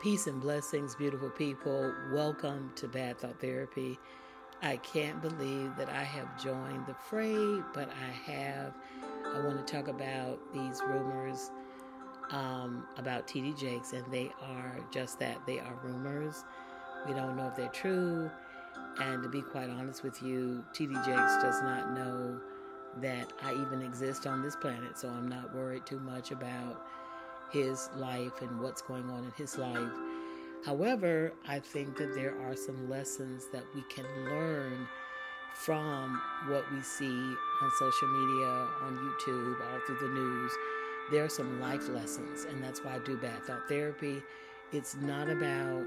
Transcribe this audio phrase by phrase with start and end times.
[0.00, 1.92] Peace and blessings, beautiful people.
[2.12, 3.98] Welcome to Bad Thought Therapy.
[4.62, 8.74] I can't believe that I have joined the fray, but I have.
[9.26, 11.50] I want to talk about these rumors
[12.30, 16.44] um, about TD Jakes, and they are just that they are rumors.
[17.04, 18.30] We don't know if they're true.
[19.00, 22.40] And to be quite honest with you, TD Jakes does not know
[23.00, 26.86] that I even exist on this planet, so I'm not worried too much about
[27.50, 29.92] his life and what's going on in his life.
[30.64, 34.88] However, I think that there are some lessons that we can learn
[35.54, 38.48] from what we see on social media,
[38.82, 40.52] on YouTube, all through the news.
[41.10, 44.22] There are some life lessons, and that's why I do bad thought therapy.
[44.72, 45.84] It's not about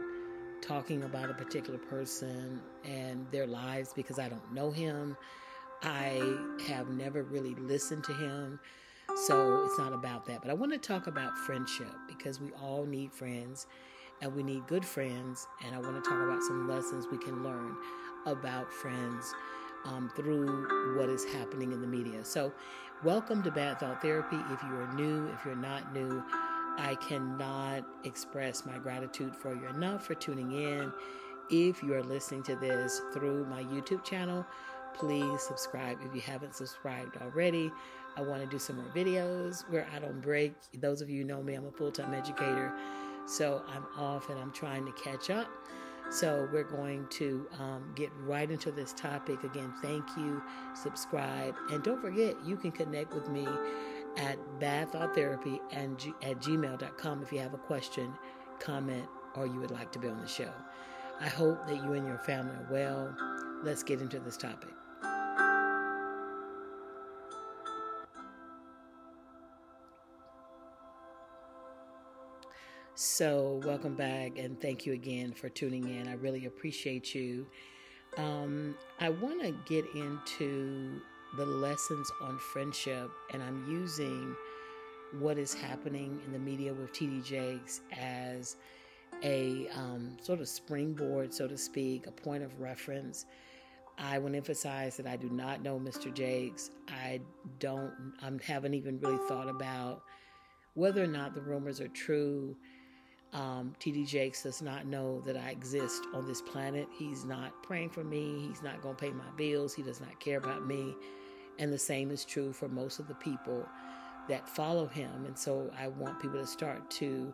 [0.61, 5.15] talking about a particular person and their lives because I don't know him.
[5.83, 6.37] I
[6.67, 8.59] have never really listened to him.
[9.15, 10.41] So it's not about that.
[10.41, 13.67] But I want to talk about friendship because we all need friends
[14.21, 15.47] and we need good friends.
[15.65, 17.75] And I want to talk about some lessons we can learn
[18.25, 19.33] about friends
[19.85, 22.23] um, through what is happening in the media.
[22.23, 22.53] So,
[23.03, 24.37] welcome to Bad Thought Therapy.
[24.51, 26.23] If you are new, if you're not new,
[26.77, 30.91] I cannot express my gratitude for you enough for tuning in.
[31.49, 34.45] If you are listening to this through my YouTube channel,
[34.93, 37.71] please subscribe if you haven't subscribed already.
[38.17, 40.53] I want to do some more videos where I don't break.
[40.79, 42.73] Those of you know me, I'm a full time educator.
[43.25, 45.47] So I'm off and I'm trying to catch up.
[46.09, 49.43] So we're going to um, get right into this topic.
[49.45, 50.41] Again, thank you,
[50.75, 53.47] subscribe, and don't forget you can connect with me
[54.17, 58.13] at badthoughttherapy and g- at gmail.com if you have a question,
[58.59, 60.51] comment, or you would like to be on the show.
[61.21, 63.15] I hope that you and your family are well.
[63.63, 64.80] Let's get into this topic.
[73.21, 76.07] So, welcome back and thank you again for tuning in.
[76.07, 77.45] I really appreciate you.
[78.17, 80.99] Um, I want to get into
[81.37, 84.35] the lessons on friendship, and I'm using
[85.19, 88.55] what is happening in the media with TD Jakes as
[89.21, 93.27] a um, sort of springboard, so to speak, a point of reference.
[93.99, 96.11] I want to emphasize that I do not know Mr.
[96.11, 96.71] Jakes.
[96.87, 97.21] I
[97.59, 100.01] don't, I haven't even really thought about
[100.73, 102.55] whether or not the rumors are true.
[103.33, 106.87] Um, TD Jakes does not know that I exist on this planet.
[106.97, 108.45] He's not praying for me.
[108.47, 109.73] He's not going to pay my bills.
[109.73, 110.95] He does not care about me.
[111.57, 113.65] And the same is true for most of the people
[114.27, 115.25] that follow him.
[115.25, 117.33] And so I want people to start to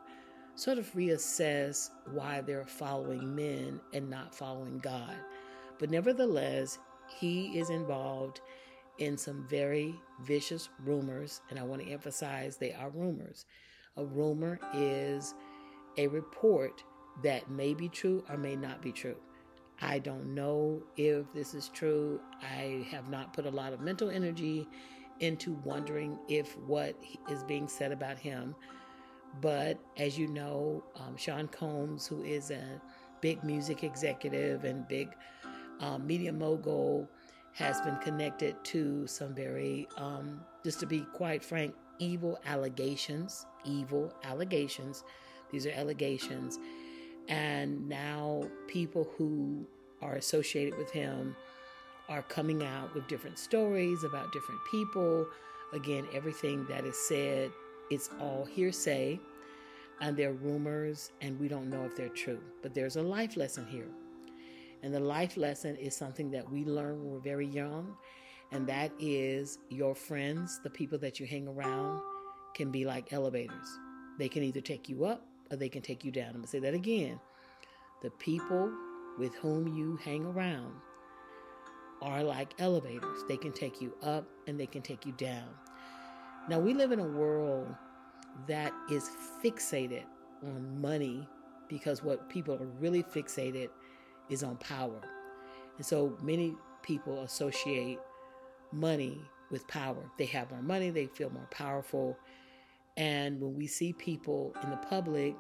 [0.56, 5.16] sort of reassess why they're following men and not following God.
[5.80, 6.80] But nevertheless,
[7.20, 8.42] he is involved
[8.98, 11.42] in some very vicious rumors.
[11.50, 13.46] And I want to emphasize they are rumors.
[13.96, 15.34] A rumor is
[15.98, 16.84] a report
[17.24, 19.16] that may be true or may not be true.
[19.82, 22.20] I don't know if this is true.
[22.42, 24.68] I have not put a lot of mental energy
[25.20, 26.96] into wondering if what
[27.30, 28.56] is being said about him.
[29.42, 32.82] But as you know, um, Sean Combs, who is a
[33.22, 35.10] big music executive and big
[35.80, 37.08] um, media mogul,
[37.54, 43.46] has been connected to some very, um, just to be quite frank, evil allegations.
[43.66, 45.04] Evil allegations.
[45.52, 46.60] These are allegations
[47.28, 49.66] and now people who
[50.02, 51.36] are associated with him
[52.10, 55.28] are coming out with different stories about different people.
[55.74, 57.52] Again, everything that is said,
[57.90, 59.20] it's all hearsay
[60.00, 62.40] and they're rumors, and we don't know if they're true.
[62.62, 63.88] But there's a life lesson here.
[64.84, 67.96] And the life lesson is something that we learn when we're very young,
[68.52, 72.00] and that is your friends, the people that you hang around,
[72.54, 73.68] can be like elevators.
[74.20, 76.28] They can either take you up or they can take you down.
[76.28, 77.20] I'm going to say that again.
[78.02, 78.72] The people
[79.18, 80.74] with whom you hang around
[82.02, 83.24] are like elevators.
[83.28, 85.50] They can take you up and they can take you down.
[86.50, 87.74] Now, we live in a world
[88.48, 89.10] that is
[89.44, 90.04] fixated
[90.44, 91.28] on money
[91.68, 93.70] because what people are really fixated
[94.30, 95.02] is on power.
[95.78, 96.54] And so many
[96.84, 98.00] people associate
[98.72, 99.20] money
[99.52, 100.10] with power.
[100.18, 102.18] They have more money, they feel more powerful.
[102.98, 105.36] And when we see people in the public,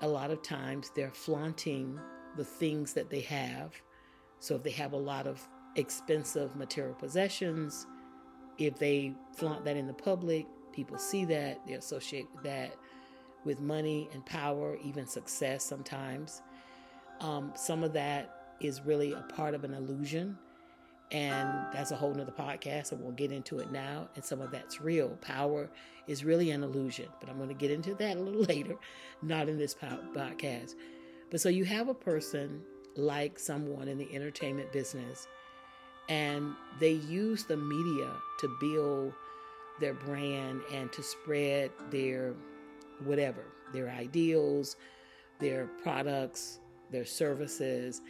[0.00, 2.00] a lot of times they're flaunting
[2.36, 3.74] the things that they have.
[4.40, 5.46] So if they have a lot of
[5.76, 7.86] expensive material possessions,
[8.58, 12.74] if they flaunt that in the public, people see that, they associate that
[13.44, 16.42] with money and power, even success sometimes.
[17.20, 20.38] Um, some of that is really a part of an illusion.
[21.12, 24.08] And that's a whole nother podcast, and we'll get into it now.
[24.14, 25.10] And some of that's real.
[25.20, 25.68] Power
[26.06, 28.76] is really an illusion, but I'm going to get into that a little later,
[29.20, 30.74] not in this podcast.
[31.30, 32.62] But so you have a person
[32.96, 35.28] like someone in the entertainment business,
[36.08, 38.10] and they use the media
[38.40, 39.12] to build
[39.80, 42.34] their brand and to spread their
[43.04, 44.76] whatever, their ideals,
[45.38, 46.60] their products,
[46.90, 48.00] their services.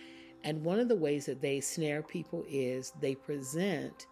[0.45, 4.07] And one of the ways that they snare people is they present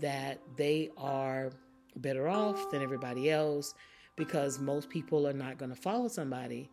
[0.00, 1.50] that they are
[1.96, 3.74] better off than everybody else
[4.16, 6.70] because most people are not going to follow somebody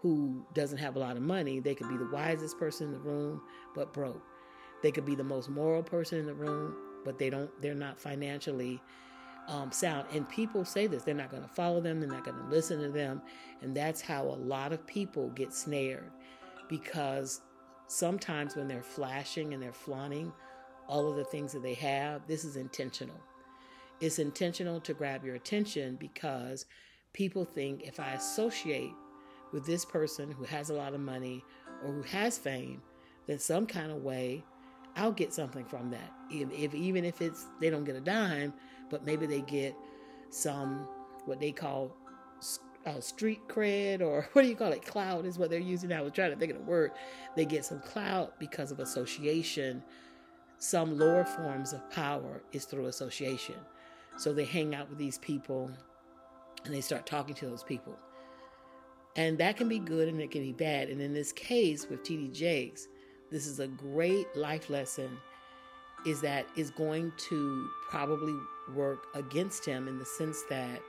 [0.00, 1.60] who doesn't have a lot of money.
[1.60, 3.42] They could be the wisest person in the room
[3.74, 4.22] but broke.
[4.82, 8.00] They could be the most moral person in the room, but they don't they're not
[8.00, 8.80] financially
[9.48, 10.06] um, sound.
[10.12, 12.80] And people say this they're not going to follow them, they're not going to listen
[12.82, 13.20] to them.
[13.60, 16.10] And that's how a lot of people get snared
[16.68, 17.40] because
[17.88, 20.32] sometimes when they're flashing and they're flaunting
[20.86, 23.20] all of the things that they have, this is intentional.
[24.00, 26.66] It's intentional to grab your attention because
[27.12, 28.92] people think if I associate
[29.52, 31.44] with this person who has a lot of money
[31.84, 32.80] or who has fame,
[33.26, 34.44] then some kind of way
[34.96, 36.12] I'll get something from that.
[36.30, 38.52] If, if even if it's they don't get a dime,
[38.90, 39.74] but maybe they get
[40.30, 40.88] some
[41.24, 41.96] what they call
[42.88, 44.84] uh, street cred or what do you call it?
[44.84, 45.92] Cloud is what they're using.
[45.92, 46.92] I was trying to think of the word.
[47.36, 49.82] They get some clout because of association.
[50.58, 53.54] Some lower forms of power is through association.
[54.16, 55.70] So they hang out with these people
[56.64, 57.96] and they start talking to those people.
[59.16, 60.88] And that can be good and it can be bad.
[60.88, 62.88] And in this case with TD Jakes,
[63.30, 65.10] this is a great life lesson
[66.06, 68.34] is that is going to probably
[68.74, 70.80] work against him in the sense that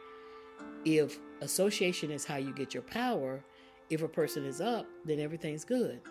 [0.86, 3.44] if association is how you get your power,
[3.90, 6.02] if a person is up, then everything's good.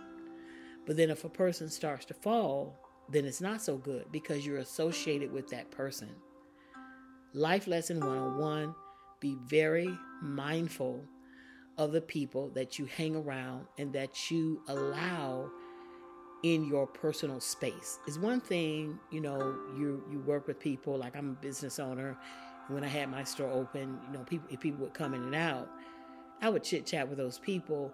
[0.86, 2.78] But then if a person starts to fall,
[3.10, 6.10] then it's not so good because you're associated with that person.
[7.34, 8.74] Life lesson 101
[9.20, 9.88] be very
[10.22, 11.04] mindful
[11.76, 15.50] of the people that you hang around and that you allow
[16.42, 17.98] in your personal space.
[18.06, 22.16] It's one thing, you know, you you work with people like I'm a business owner.
[22.68, 25.34] When I had my store open, you know, people if people would come in and
[25.34, 25.68] out,
[26.40, 27.92] I would chit chat with those people,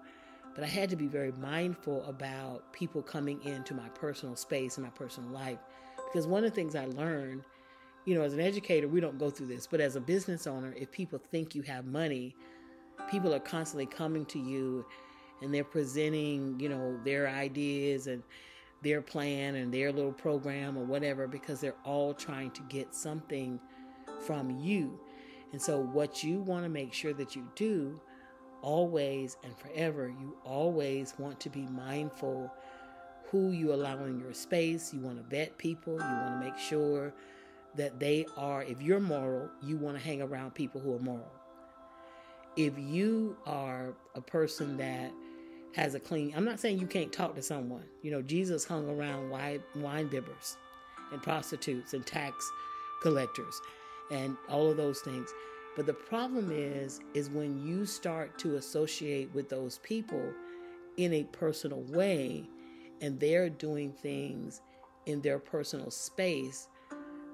[0.55, 4.85] but I had to be very mindful about people coming into my personal space and
[4.85, 5.59] my personal life
[6.15, 7.43] because one of the things I learned,
[8.05, 10.73] you know, as an educator, we don't go through this, but as a business owner,
[10.77, 12.37] if people think you have money,
[13.11, 14.87] people are constantly coming to you
[15.43, 18.23] and they're presenting, you know, their ideas and
[18.83, 23.59] their plan and their little program or whatever because they're all trying to get something
[24.27, 24.99] from you.
[25.53, 28.01] And so, what you want to make sure that you do
[28.63, 32.53] always and forever, you always want to be mindful
[33.31, 34.93] who you allow in your space.
[34.93, 37.13] You want to vet people, you want to make sure
[37.77, 41.33] that they are, if you're moral, you want to hang around people who are moral.
[42.57, 45.13] If you are a person that
[45.75, 46.33] has a clean.
[46.37, 47.85] I'm not saying you can't talk to someone.
[48.03, 50.57] You know, Jesus hung around wine, wine bibbers
[51.13, 52.51] and prostitutes and tax
[53.03, 53.61] collectors
[54.11, 55.33] and all of those things.
[55.77, 60.33] But the problem is is when you start to associate with those people
[60.97, 62.49] in a personal way
[63.01, 64.61] and they're doing things
[65.07, 66.69] in their personal space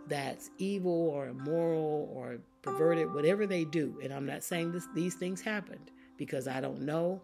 [0.09, 3.99] that's evil or immoral or perverted, whatever they do.
[4.03, 7.21] And I'm not saying this, these things happened because I don't know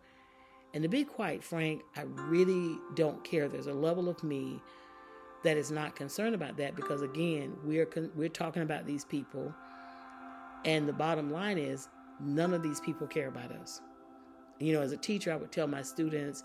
[0.77, 3.49] and to be quite frank, I really don't care.
[3.49, 4.61] There's a level of me
[5.45, 9.55] that is not concerned about that because again, we're con- we're talking about these people
[10.67, 11.89] and the bottom line is
[12.21, 13.81] none of these people care about us.
[14.59, 16.45] You know, as a teacher, I would tell my students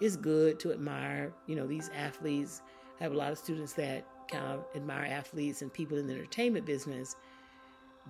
[0.00, 2.62] it's good to admire, you know, these athletes.
[3.00, 6.14] I have a lot of students that kind of admire athletes and people in the
[6.14, 7.16] entertainment business.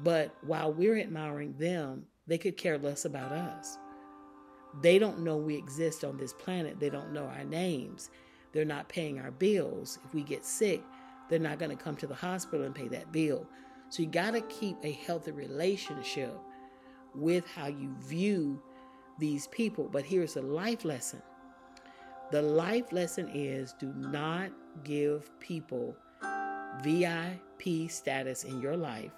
[0.02, 3.78] But while we're admiring them, they could care less about us.
[4.82, 6.80] They don't know we exist on this planet.
[6.80, 8.10] They don't know our names.
[8.54, 9.98] They're not paying our bills.
[10.04, 10.80] If we get sick,
[11.28, 13.46] they're not going to come to the hospital and pay that bill.
[13.88, 16.32] So you got to keep a healthy relationship
[17.14, 18.62] with how you view
[19.18, 19.88] these people.
[19.90, 21.20] But here's a life lesson
[22.30, 24.50] the life lesson is do not
[24.82, 25.96] give people
[26.82, 29.12] VIP status in your life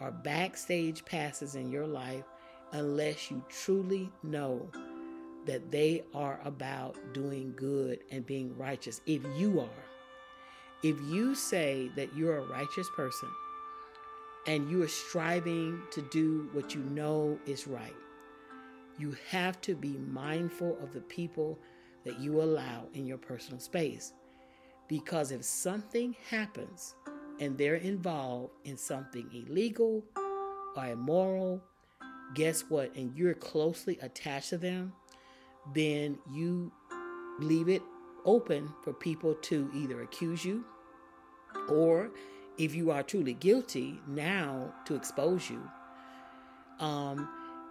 [0.00, 2.24] or backstage passes in your life
[2.72, 4.70] unless you truly know
[5.46, 9.00] that they are about doing good and being righteous.
[9.06, 9.84] If you are,
[10.82, 13.30] if you say that you're a righteous person
[14.46, 17.96] and you are striving to do what you know is right,
[18.98, 21.58] you have to be mindful of the people
[22.04, 24.12] that you allow in your personal space
[24.88, 26.94] Because if something happens
[27.40, 30.04] and they're involved in something illegal
[30.76, 31.62] or immoral,
[32.34, 32.94] guess what?
[32.94, 34.92] And you're closely attached to them,
[35.74, 36.72] then you
[37.40, 37.82] leave it
[38.24, 40.64] open for people to either accuse you
[41.68, 42.10] or
[42.58, 45.62] if you are truly guilty now to expose you.
[46.78, 47.28] Um,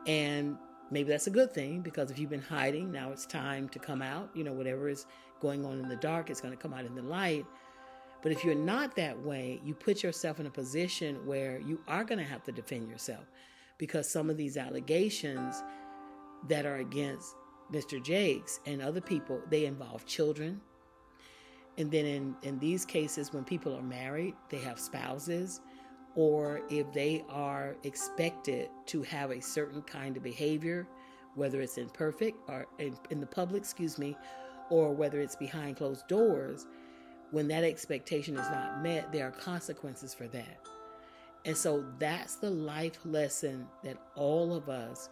[0.07, 0.57] and
[0.91, 4.01] maybe that's a good thing because if you've been hiding now it's time to come
[4.01, 4.29] out.
[4.33, 5.05] You know whatever is
[5.39, 7.45] going on in the dark is going to come out in the light.
[8.21, 12.03] But if you're not that way you put yourself in a position where you are
[12.03, 13.25] going to have to defend yourself
[13.77, 15.61] because some of these allegations
[16.47, 17.35] that are against
[17.72, 18.01] Mr.
[18.01, 20.62] Jakes and other people, they involve children.
[21.77, 25.62] And then in, in these cases, when people are married, they have spouses,
[26.15, 30.88] or if they are expected to have a certain kind of behavior,
[31.36, 34.15] whether it's imperfect or in, in the public, excuse me,
[34.69, 36.65] or whether it's behind closed doors,
[37.31, 40.60] when that expectation is not met, there are consequences for that.
[41.43, 45.10] And so that's the life lesson that all of us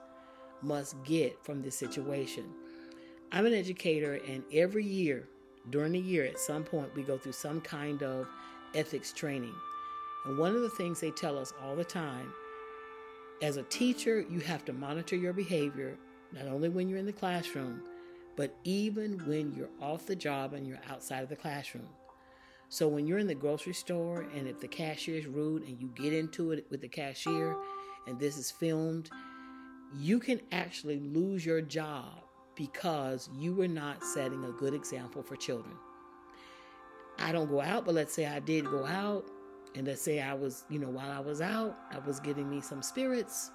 [0.63, 2.46] must get from this situation.
[3.32, 5.27] I'm an educator, and every year,
[5.70, 8.27] during the year, at some point, we go through some kind of
[8.75, 9.55] ethics training.
[10.25, 12.32] And one of the things they tell us all the time
[13.41, 15.98] as a teacher, you have to monitor your behavior,
[16.32, 17.82] not only when you're in the classroom,
[18.36, 21.89] but even when you're off the job and you're outside of the classroom.
[22.70, 25.91] So when you're in the grocery store and if the cashier is rude and you
[25.96, 27.55] get into it with the cashier
[28.08, 29.10] and this is filmed
[30.00, 32.23] you can actually lose your job
[32.55, 35.75] because you were not setting a good example for children.
[37.19, 39.25] I don't go out, but let's say I did go out,
[39.75, 42.62] and let's say I was, you know, while I was out, I was getting me
[42.62, 43.51] some spirits.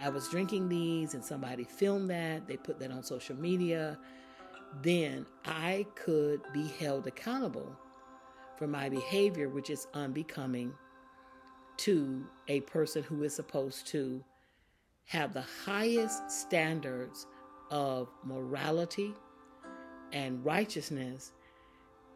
[0.00, 2.46] I was drinking these, and somebody filmed that.
[2.46, 3.98] They put that on social media.
[4.82, 7.76] Then I could be held accountable
[8.56, 10.72] for my behavior, which is unbecoming
[11.78, 14.22] to a person who is supposed to
[15.06, 17.26] have the highest standards
[17.70, 19.14] of morality
[20.12, 21.32] and righteousness,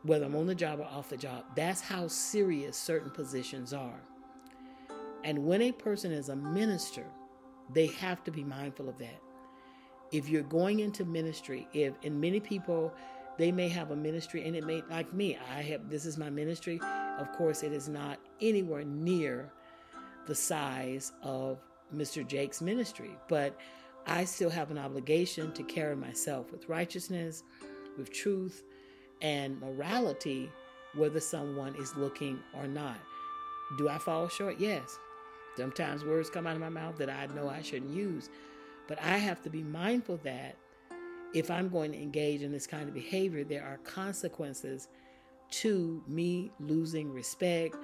[0.02, 1.44] whether I'm on the job or off the job.
[1.54, 4.00] That's how serious certain positions are.
[5.24, 7.04] And when a person is a minister,
[7.74, 9.20] they have to be mindful of that.
[10.12, 12.94] If you're going into ministry, if and many people
[13.38, 16.30] they may have a ministry and it may like me, I have this is my
[16.30, 16.80] ministry.
[17.18, 19.52] Of course, it is not anywhere near
[20.26, 21.58] the size of
[21.94, 22.26] Mr.
[22.26, 23.58] Jakes' ministry, but
[24.06, 27.42] I still have an obligation to carry myself with righteousness,
[27.98, 28.62] with truth,
[29.20, 30.50] and morality,
[30.94, 32.98] whether someone is looking or not.
[33.78, 34.60] Do I fall short?
[34.60, 34.98] Yes.
[35.56, 38.28] Sometimes words come out of my mouth that I know I shouldn't use,
[38.88, 40.56] but I have to be mindful that
[41.34, 44.88] if I'm going to engage in this kind of behavior, there are consequences
[45.50, 47.76] to me losing respect,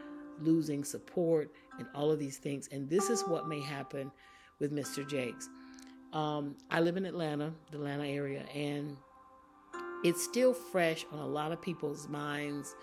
[0.45, 2.69] losing support, and all of these things.
[2.73, 4.11] And this is what may happen
[4.59, 5.09] with Mr.
[5.09, 5.49] Jakes.
[6.13, 8.97] Um, I live in Atlanta, the Atlanta area, and
[10.05, 12.75] it's still fresh on a lot of people's minds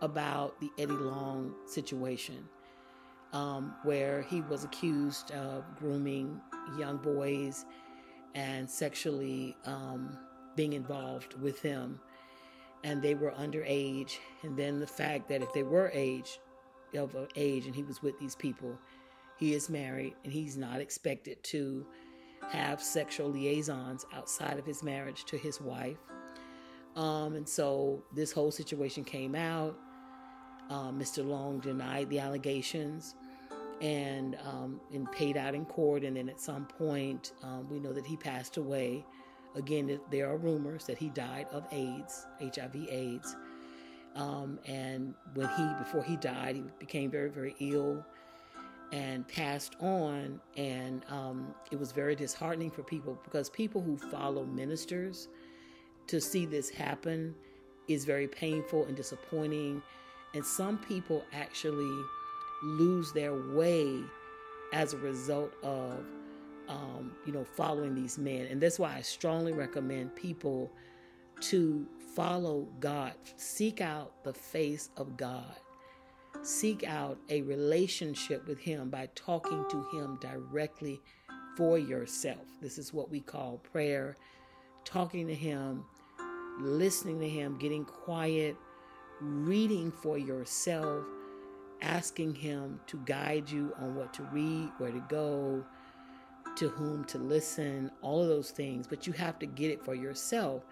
[0.00, 2.48] about the Eddie Long situation,
[3.32, 6.40] um, where he was accused of grooming
[6.78, 7.64] young boys
[8.34, 10.16] and sexually um,
[10.56, 12.00] being involved with them.
[12.82, 14.18] And they were underage.
[14.42, 16.38] And then the fact that if they were age,
[16.96, 18.78] of age and he was with these people.
[19.38, 21.86] He is married and he's not expected to
[22.48, 25.98] have sexual liaisons outside of his marriage to his wife.
[26.96, 29.76] Um, and so this whole situation came out.
[30.70, 31.26] Um, Mr.
[31.26, 33.14] Long denied the allegations
[33.80, 36.04] and, um, and paid out in court.
[36.04, 39.04] And then at some point, um, we know that he passed away.
[39.56, 43.36] Again, there are rumors that he died of AIDS, HIV AIDS.
[44.14, 48.04] Um, and when he, before he died, he became very, very ill
[48.92, 50.40] and passed on.
[50.56, 55.28] And um, it was very disheartening for people because people who follow ministers
[56.06, 57.34] to see this happen
[57.88, 59.82] is very painful and disappointing.
[60.34, 62.04] And some people actually
[62.62, 64.00] lose their way
[64.72, 66.04] as a result of,
[66.68, 68.46] um, you know, following these men.
[68.46, 70.70] And that's why I strongly recommend people
[71.40, 75.56] to follow God, seek out the face of God.
[76.42, 81.00] Seek out a relationship with Him by talking to Him directly
[81.56, 82.44] for yourself.
[82.60, 84.16] This is what we call prayer.
[84.84, 85.84] Talking to Him,
[86.60, 88.56] listening to Him, getting quiet,
[89.20, 91.04] reading for yourself,
[91.80, 95.64] asking Him to guide you on what to read, where to go,
[96.56, 98.86] to whom to listen, all of those things.
[98.86, 100.62] But you have to get it for yourself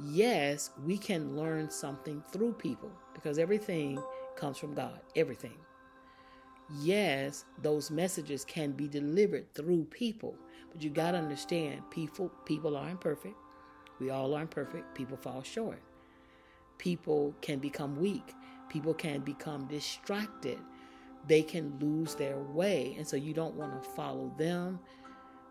[0.00, 4.02] yes, we can learn something through people because everything
[4.36, 5.00] comes from God.
[5.14, 5.54] Everything.
[6.80, 10.34] Yes, those messages can be delivered through people,
[10.72, 13.36] but you got to understand people people are imperfect.
[14.00, 14.94] We all are imperfect.
[14.94, 15.80] People fall short.
[16.78, 18.34] People can become weak.
[18.68, 20.58] People can become distracted.
[21.26, 22.94] They can lose their way.
[22.98, 24.80] And so you don't want to follow them.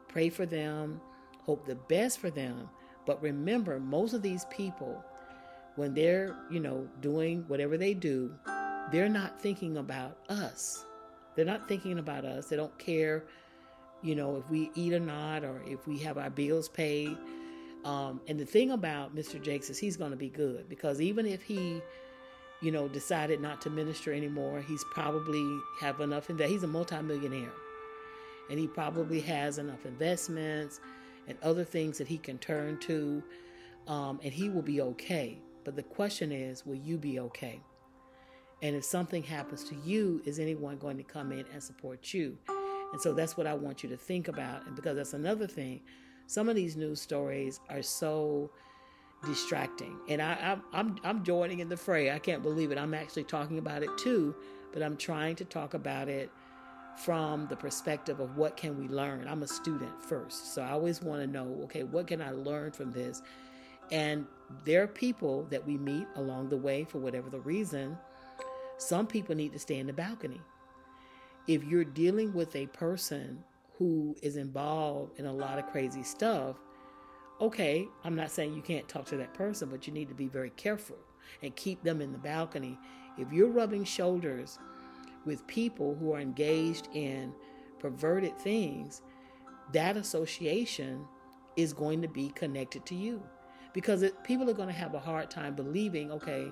[0.08, 1.02] Pray for them.
[1.44, 2.70] Hope the best for them.
[3.06, 5.04] But remember, most of these people,
[5.76, 8.34] when they're, you know, doing whatever they do,
[8.92, 10.86] they're not thinking about us.
[11.36, 12.48] They're not thinking about us.
[12.48, 13.26] They don't care,
[14.02, 17.18] you know, if we eat or not or if we have our bills paid.
[17.84, 19.42] Um, and the thing about Mr.
[19.42, 21.82] Jakes is he's going to be good because even if he,
[22.62, 25.46] you know, decided not to minister anymore, he's probably
[25.82, 26.50] have enough in that.
[26.50, 27.52] He's a multimillionaire,
[28.50, 30.80] and he probably has enough investments
[31.28, 33.24] and other things that he can turn to,
[33.88, 35.40] um, and he will be okay.
[35.64, 37.60] But the question is, will you be okay?
[38.62, 42.38] And if something happens to you, is anyone going to come in and support you?
[42.92, 44.66] And so that's what I want you to think about.
[44.66, 45.82] And because that's another thing,
[46.28, 48.50] some of these news stories are so
[49.26, 49.98] distracting.
[50.08, 52.12] And I, am I'm, I'm joining in the fray.
[52.12, 52.78] I can't believe it.
[52.78, 54.36] I'm actually talking about it too,
[54.72, 56.30] but I'm trying to talk about it
[56.98, 59.28] from the perspective of what can we learn.
[59.28, 62.72] I'm a student first, so I always want to know, okay, what can I learn
[62.72, 63.22] from this?
[63.92, 64.26] And
[64.64, 67.98] there are people that we meet along the way for whatever the reason.
[68.78, 70.42] Some people need to stay in the balcony.
[71.48, 73.44] If you're dealing with a person
[73.78, 76.56] who is involved in a lot of crazy stuff,
[77.42, 80.28] okay, I'm not saying you can't talk to that person, but you need to be
[80.28, 80.98] very careful
[81.44, 82.80] and keep them in the balcony.
[83.18, 84.60] If you're rubbing shoulders
[85.26, 87.34] with people who are engaged in
[87.80, 89.02] perverted things,
[89.74, 91.06] that association
[91.56, 93.22] is going to be connected to you.
[93.74, 96.52] Because it, people are going to have a hard time believing okay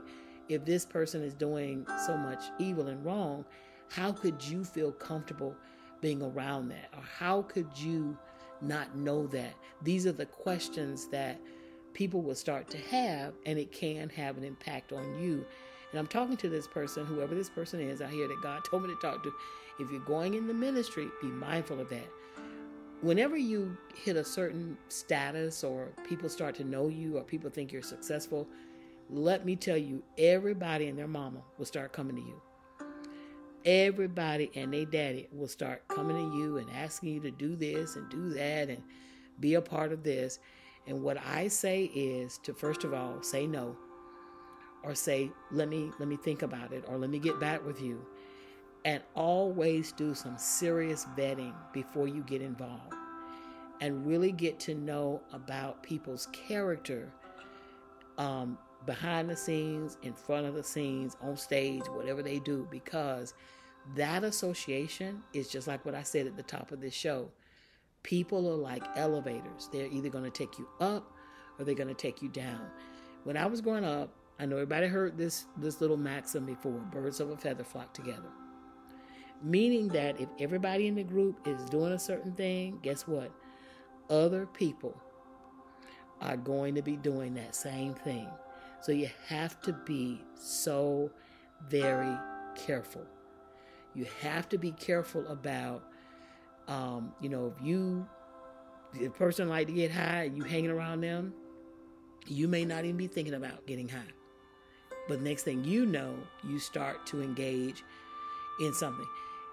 [0.50, 3.46] if this person is doing so much evil and wrong
[3.94, 5.56] how could you feel comfortable
[6.02, 6.90] being around that?
[6.96, 8.18] Or how could you
[8.62, 9.54] not know that?
[9.84, 11.40] These are the questions that
[11.94, 15.46] people will start to have and it can have an impact on you
[15.94, 18.82] and I'm talking to this person, whoever this person is I hear that God told
[18.82, 19.34] me to talk to.
[19.80, 22.10] If you're going in the ministry, be mindful of that.
[23.02, 27.72] Whenever you hit a certain status or people start to know you or people think
[27.72, 28.48] you're successful,
[29.08, 32.42] let me tell you, everybody and their mama will start coming to you.
[33.64, 37.98] Everybody and their daddy will start coming to you and asking you to do this
[37.98, 38.82] and do that and
[39.40, 40.40] be a part of this.
[40.88, 43.78] And what I say is to first of all say no
[44.84, 47.82] or say let me let me think about it or let me get back with
[47.82, 48.06] you
[48.86, 52.94] and always do some serious vetting before you get involved
[53.82, 57.12] and really get to know about people's character
[58.18, 63.34] um, behind the scenes in front of the scenes on stage whatever they do because
[63.96, 67.30] that association is just like what i said at the top of this show.
[68.02, 69.70] People are like elevators.
[69.72, 71.10] They're either going to take you up
[71.58, 72.62] or they're going to take you down.
[73.24, 77.20] When i was growing up I know everybody heard this this little maxim before, birds
[77.20, 78.30] of a feather flock together.
[79.42, 83.32] Meaning that if everybody in the group is doing a certain thing, guess what?
[84.10, 84.96] Other people
[86.22, 88.28] are going to be doing that same thing.
[88.82, 91.12] So you have to be so
[91.70, 92.18] very
[92.56, 93.06] careful.
[93.94, 95.84] You have to be careful about,
[96.68, 98.08] um, you know, if you,
[98.94, 101.34] the person like to get high, you hanging around them,
[102.28, 104.02] you may not even be thinking about getting high.
[105.08, 106.16] But next thing you know,
[106.48, 107.84] you start to engage
[108.62, 109.08] in something.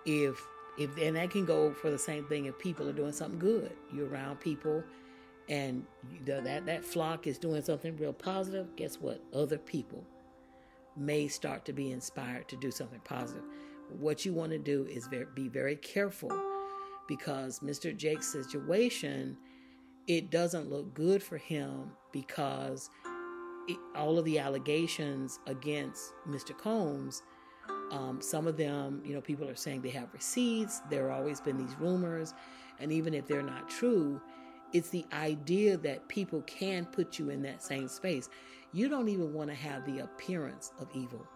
[0.07, 0.41] If
[0.79, 3.73] if and that can go for the same thing if people are doing something good.
[3.93, 4.83] You're around people
[5.49, 5.85] and
[6.25, 9.23] that that flock is doing something real positive, guess what?
[9.35, 10.05] Other people
[10.97, 13.43] may start to be inspired to do something positive.
[13.99, 16.31] What you want to do is very, be very careful
[17.09, 17.97] because Mr.
[17.97, 19.37] Jakes' situation
[20.07, 22.91] it doesn't look good for him because
[23.95, 26.57] all of the allegations against Mr.
[26.57, 27.23] Combs,
[27.91, 30.81] um, some of them, you know, people are saying they have receipts.
[30.91, 32.35] There have always been these rumors.
[32.79, 34.21] And even if they're not true,
[34.73, 38.29] it's the idea that people can put you in that same space.
[38.73, 41.27] You don't even want to have the appearance of evil.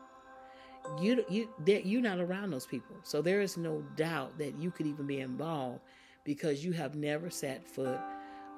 [1.01, 2.97] You, you, you're not around those people.
[3.03, 5.81] So there is no doubt that you could even be involved
[6.25, 7.99] because you have never set foot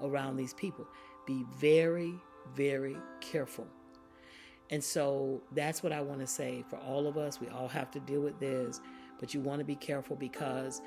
[0.02, 0.86] around these people.
[1.26, 2.14] Be very,
[2.54, 3.66] very careful.
[4.70, 7.40] And so that's what I want to say for all of us.
[7.40, 8.80] We all have to deal with this,
[9.20, 10.82] but you want to be careful because,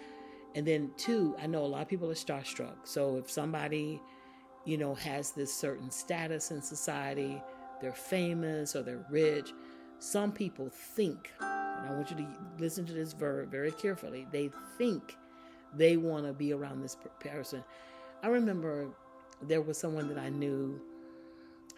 [0.55, 2.75] and then two, I know a lot of people are starstruck.
[2.83, 4.01] So if somebody,
[4.65, 7.41] you know, has this certain status in society,
[7.81, 9.53] they're famous or they're rich.
[9.99, 14.49] Some people think, and I want you to listen to this verb very carefully, they
[14.77, 15.15] think
[15.73, 17.63] they want to be around this person.
[18.23, 18.89] I remember
[19.41, 20.81] there was someone that I knew,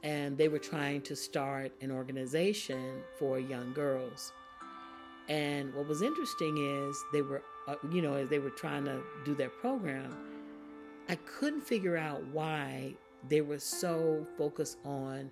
[0.04, 4.32] and they were trying to start an organization for young girls.
[5.30, 9.02] And what was interesting is they were, uh, you know, as they were trying to
[9.24, 10.16] do their program,
[11.08, 12.96] I couldn't figure out why
[13.30, 15.32] they were so focused on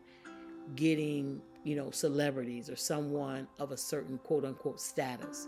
[0.75, 5.47] getting, you know, celebrities or someone of a certain quote unquote status.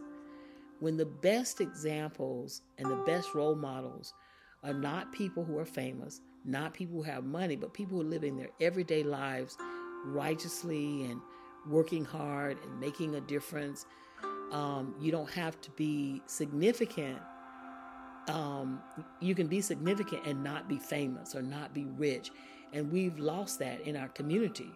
[0.79, 4.15] When the best examples and the best role models
[4.63, 8.10] are not people who are famous, not people who have money, but people who are
[8.10, 9.58] living their everyday lives
[10.06, 11.21] righteously and
[11.67, 13.86] working hard and making a difference.
[14.51, 17.19] Um, you don't have to be significant.
[18.27, 18.82] Um,
[19.19, 22.32] you can be significant and not be famous or not be rich.
[22.73, 24.71] And we've lost that in our community.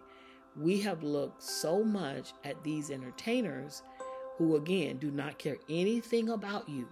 [0.56, 3.82] We have looked so much at these entertainers
[4.36, 6.88] who, again, do not care anything about you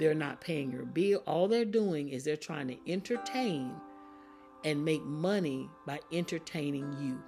[0.00, 1.22] they're not paying your bill.
[1.26, 3.70] All they're doing is they're trying to entertain
[4.64, 7.22] and make money by entertaining you.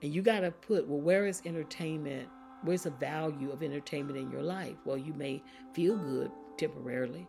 [0.00, 2.28] And you got to put, well, where is entertainment?
[2.62, 4.76] Where's the value of entertainment in your life?
[4.84, 5.42] Well, you may
[5.74, 7.26] feel good temporarily,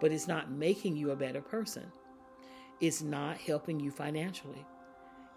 [0.00, 1.90] but it's not making you a better person.
[2.80, 4.64] It's not helping you financially.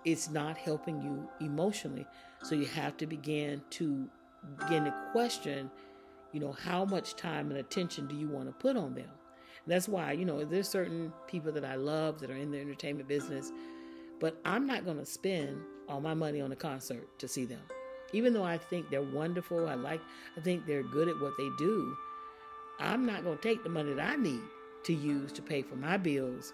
[0.03, 2.05] It's not helping you emotionally.
[2.43, 4.07] So you have to begin to
[4.59, 5.71] begin to question
[6.31, 9.09] you know, how much time and attention do you want to put on them?
[9.67, 13.07] That's why, you know, there's certain people that I love that are in the entertainment
[13.07, 13.51] business,
[14.19, 15.59] but I'm not going to spend
[15.89, 17.61] all my money on a concert to see them.
[18.13, 20.01] Even though I think they're wonderful, I like,
[20.37, 21.97] I think they're good at what they do.
[22.79, 24.41] I'm not going to take the money that I need
[24.83, 26.53] to use to pay for my bills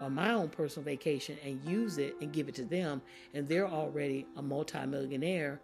[0.00, 3.02] or my own personal vacation and use it and give it to them.
[3.34, 5.60] And they're already a multimillionaire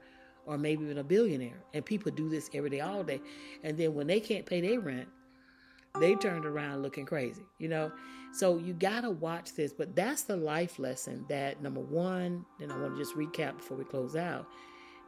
[0.49, 1.63] or maybe even a billionaire.
[1.75, 3.21] And people do this every day, all day.
[3.63, 5.07] And then when they can't pay their rent,
[6.01, 7.93] they turned around looking crazy, you know?
[8.33, 9.75] So you got to watch this.
[9.75, 13.77] But that's the life lesson that number one, and I want to just recap before
[13.77, 14.47] we close out,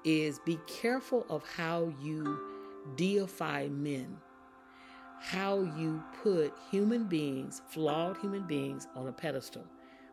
[0.05, 2.39] is be careful of how you
[2.97, 4.19] deify men,
[5.21, 9.65] how you put human beings, flawed human beings, on a pedestal.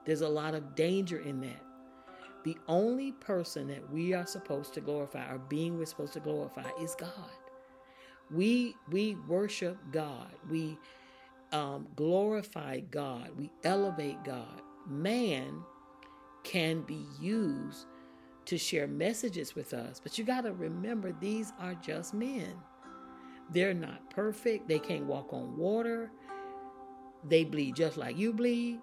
[0.05, 1.66] There's a lot of danger in that
[2.47, 6.63] the only person that we are supposed to glorify, or being we're supposed to glorify,
[6.81, 7.11] is God.
[8.31, 10.31] We we worship God.
[10.49, 10.77] We
[11.51, 13.31] um, glorify God.
[13.37, 14.61] We elevate God.
[14.87, 15.61] Man
[16.45, 17.87] can be used
[18.45, 22.53] to share messages with us, but you got to remember these are just men.
[23.51, 24.69] They're not perfect.
[24.69, 26.11] They can't walk on water.
[27.27, 28.79] They bleed just like you bleed.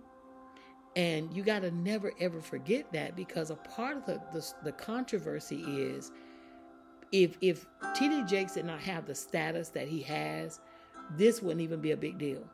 [0.97, 4.73] And you got to never ever forget that because a part of the, the, the
[4.73, 6.13] controversy is
[7.11, 10.61] if if TD Jakes did not have the status that he has,
[11.17, 12.45] this wouldn't even be a big deal.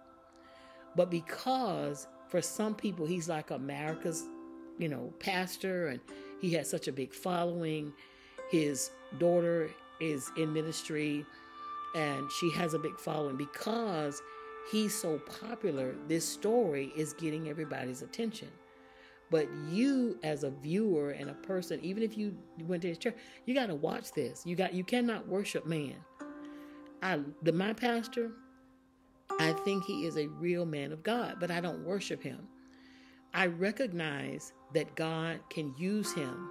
[0.97, 4.25] But because for some people he's like America's,
[4.79, 6.01] you know, pastor and
[6.41, 7.93] he has such a big following,
[8.51, 11.25] his daughter is in ministry
[11.95, 14.23] and she has a big following because
[14.71, 18.49] he's so popular, this story is getting everybody's attention.
[19.31, 23.15] But you, as a viewer and a person, even if you went to his church,
[23.47, 24.45] you got to watch this.
[24.45, 25.95] You got you cannot worship man.
[27.03, 28.33] I, the my pastor,
[29.39, 32.49] I think he is a real man of God, but I don't worship him.
[33.33, 36.51] I recognize that God can use him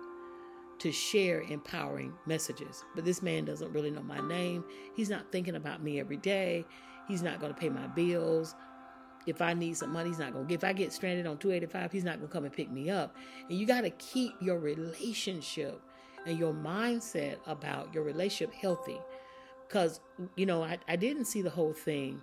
[0.79, 2.85] to share empowering messages.
[2.95, 4.63] But this man doesn't really know my name.
[4.95, 6.65] He's not thinking about me every day.
[7.09, 8.55] He's not going to pay my bills.
[9.25, 10.49] If I need some money, he's not going to.
[10.49, 12.89] Get if I get stranded on 285, he's not going to come and pick me
[12.89, 13.15] up.
[13.49, 15.81] And you got to keep your relationship
[16.25, 18.99] and your mindset about your relationship healthy.
[19.67, 19.99] Because,
[20.35, 22.21] you know, I, I didn't see the whole thing,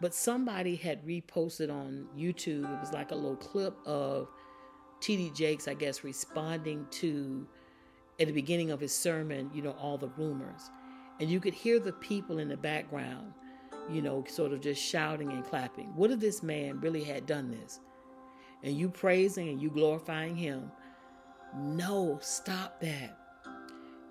[0.00, 2.64] but somebody had reposted on YouTube.
[2.64, 4.28] It was like a little clip of
[5.00, 7.46] TD Jakes, I guess, responding to,
[8.20, 10.70] at the beginning of his sermon, you know, all the rumors.
[11.20, 13.32] And you could hear the people in the background
[13.92, 15.94] you know, sort of just shouting and clapping.
[15.94, 17.80] What if this man really had done this?
[18.62, 20.70] And you praising and you glorifying him.
[21.56, 23.18] No, stop that.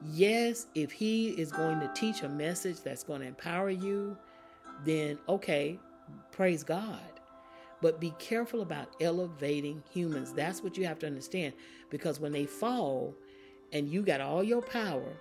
[0.04, 4.18] Yes, if he is going to teach a message that's going to empower you,
[4.84, 5.80] then okay,
[6.32, 7.00] praise God.
[7.82, 10.34] But be careful about elevating humans.
[10.34, 11.54] That's what you have to understand.
[11.90, 13.16] Because when they fall
[13.74, 15.18] and you got all your power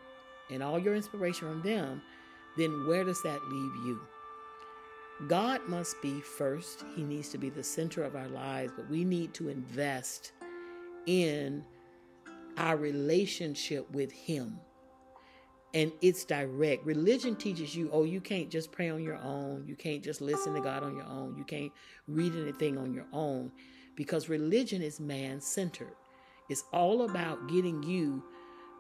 [0.51, 2.03] and all your inspiration from them,
[2.59, 4.01] then where does that leave you?
[5.29, 6.85] God must be first.
[6.97, 10.33] He needs to be the center of our lives, but we need to invest
[11.07, 11.65] in
[12.57, 14.59] our relationship with Him.
[15.73, 16.85] And it's direct.
[16.85, 19.65] Religion teaches you, oh, you can't just pray on your own.
[19.67, 21.37] You can't just listen to God on your own.
[21.37, 21.71] You can't
[22.09, 23.53] read anything on your own
[23.95, 25.95] because religion is man centered.
[26.49, 28.25] It's all about getting you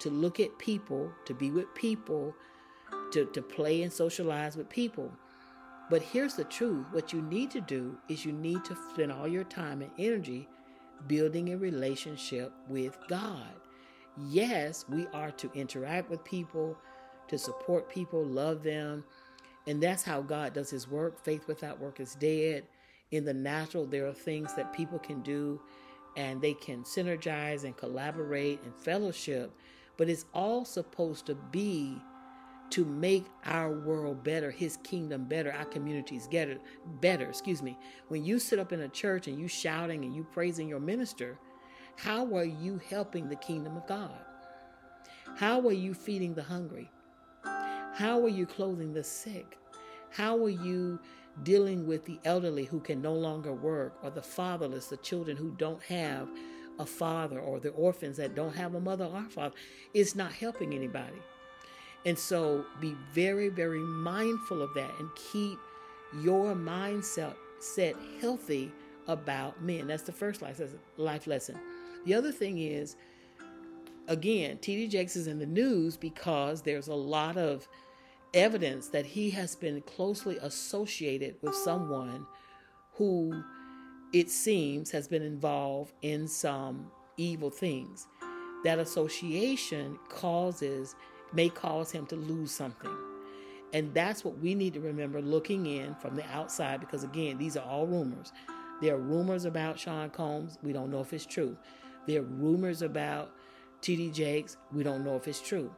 [0.01, 2.35] to look at people, to be with people,
[3.13, 5.13] to, to play and socialize with people.
[5.91, 9.27] But here's the truth what you need to do is you need to spend all
[9.27, 10.49] your time and energy
[11.09, 13.53] building a relationship with God.
[14.29, 16.77] Yes, we are to interact with people,
[17.29, 19.05] to support people, love them.
[19.67, 21.23] And that's how God does his work.
[21.25, 22.65] Faith without work is dead.
[23.11, 25.61] In the natural, there are things that people can do
[26.17, 29.53] and they can synergize and collaborate and fellowship,
[29.97, 31.97] but it's all supposed to be
[32.71, 36.59] to make our world better, his kingdom better, our communities better,
[37.01, 37.77] better, excuse me.
[38.09, 41.39] When you sit up in a church and you shouting and you praising your minister,
[41.97, 44.19] how are you helping the kingdom of God?
[45.37, 46.91] How are you feeding the hungry?
[47.45, 49.59] How are you clothing the sick?
[50.11, 50.99] How are you
[51.43, 55.51] dealing with the elderly who can no longer work, or the fatherless, the children who
[55.53, 56.29] don't have
[56.79, 59.55] a father, or the orphans that don't have a mother or father?
[59.95, 61.19] It's not helping anybody.
[62.07, 65.59] And so be very, very mindful of that and keep
[66.23, 68.73] your mindset set healthy
[69.07, 69.87] about men.
[69.87, 71.61] That's the first life lesson.
[72.07, 72.97] The other thing is,
[74.09, 77.69] again, TD Jakes is in the news because there's a lot of
[78.33, 82.27] evidence that he has been closely associated with someone
[82.95, 83.43] who
[84.13, 88.07] it seems has been involved in some evil things.
[88.65, 90.95] That association causes
[91.33, 92.95] may cause him to lose something.
[93.73, 97.57] And that's what we need to remember looking in from the outside because again, these
[97.57, 98.33] are all rumors.
[98.83, 101.57] There are rumors about Sean Combs, we don't know if it's true.
[102.07, 103.33] There are rumors about
[103.83, 105.71] TD Jakes, we don't know if it's true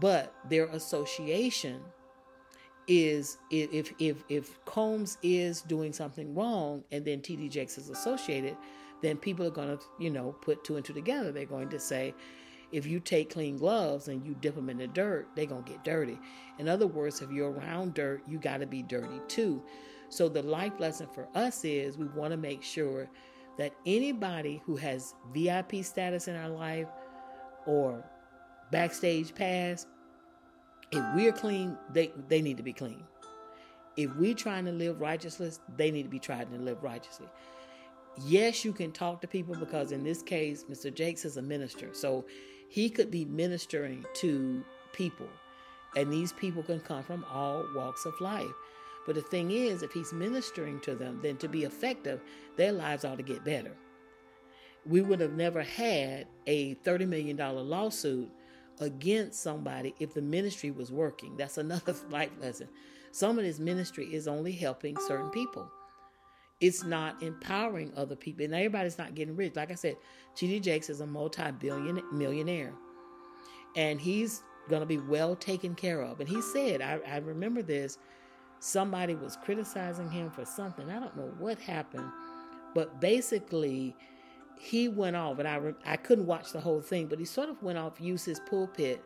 [0.00, 1.80] but their association
[2.86, 8.56] is if if if Combs is doing something wrong and then TD Jakes is associated,
[9.02, 11.32] then people are going to you know put two and two together.
[11.32, 12.14] They're going to say,
[12.72, 15.70] if you take clean gloves and you dip them in the dirt, they're going to
[15.70, 16.18] get dirty.
[16.58, 19.62] In other words, if you're around dirt, you got to be dirty too.
[20.08, 23.08] So the life lesson for us is we want to make sure
[23.58, 26.88] that anybody who has VIP status in our life
[27.66, 28.04] or
[28.70, 29.86] backstage pass.
[30.92, 33.02] If we're clean, they, they need to be clean.
[33.96, 37.26] If we're trying to live righteously, they need to be trying to live righteously.
[38.24, 40.94] Yes, you can talk to people because in this case, Mr.
[40.94, 41.90] Jakes is a minister.
[41.92, 42.26] So
[42.68, 45.28] he could be ministering to people.
[45.96, 48.52] And these people can come from all walks of life.
[49.06, 52.20] But the thing is, if he's ministering to them, then to be effective,
[52.56, 53.72] their lives ought to get better.
[54.84, 58.28] We would have never had a $30 million lawsuit
[58.80, 61.36] against somebody if the ministry was working.
[61.36, 62.68] That's another life lesson.
[63.12, 65.70] Some of this ministry is only helping certain people.
[66.60, 68.44] It's not empowering other people.
[68.44, 69.56] And everybody's not getting rich.
[69.56, 69.96] Like I said,
[70.34, 72.72] TD Jakes is a multi-billion millionaire.
[73.76, 76.20] And he's going to be well taken care of.
[76.20, 77.98] And he said, I, I remember this,
[78.58, 80.90] somebody was criticizing him for something.
[80.90, 82.10] I don't know what happened.
[82.74, 83.94] But basically,
[84.58, 87.62] he went off, and I I couldn't watch the whole thing, but he sort of
[87.62, 89.02] went off, used his pulpit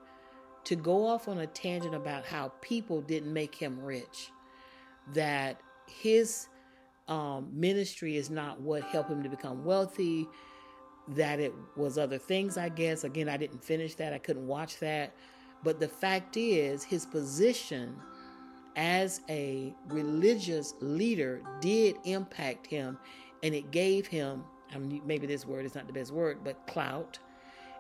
[0.65, 4.31] to go off on a tangent about how people didn't make him rich,
[5.15, 6.49] that his
[7.09, 10.27] um, ministry is not what helped him to become wealthy,
[11.09, 13.05] that it was other things, I guess.
[13.05, 15.15] Again, I didn't finish that, I couldn't watch that.
[15.63, 17.97] But the fact is, his position
[18.77, 22.99] as a religious leader did impact him,
[23.43, 26.67] and it gave him I mean, maybe this word is not the best word, but
[26.67, 27.19] clout.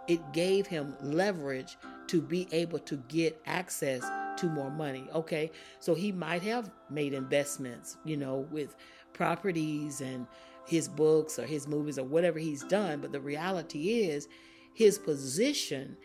[0.09, 1.76] It gave him leverage
[2.09, 4.02] to be able to get access
[4.38, 5.06] to more money.
[5.14, 8.74] Okay, so he might have made investments, you know, with
[9.12, 10.26] properties and
[10.66, 13.00] his books or his movies or whatever he's done.
[13.00, 14.28] But the reality is,
[14.74, 15.96] his position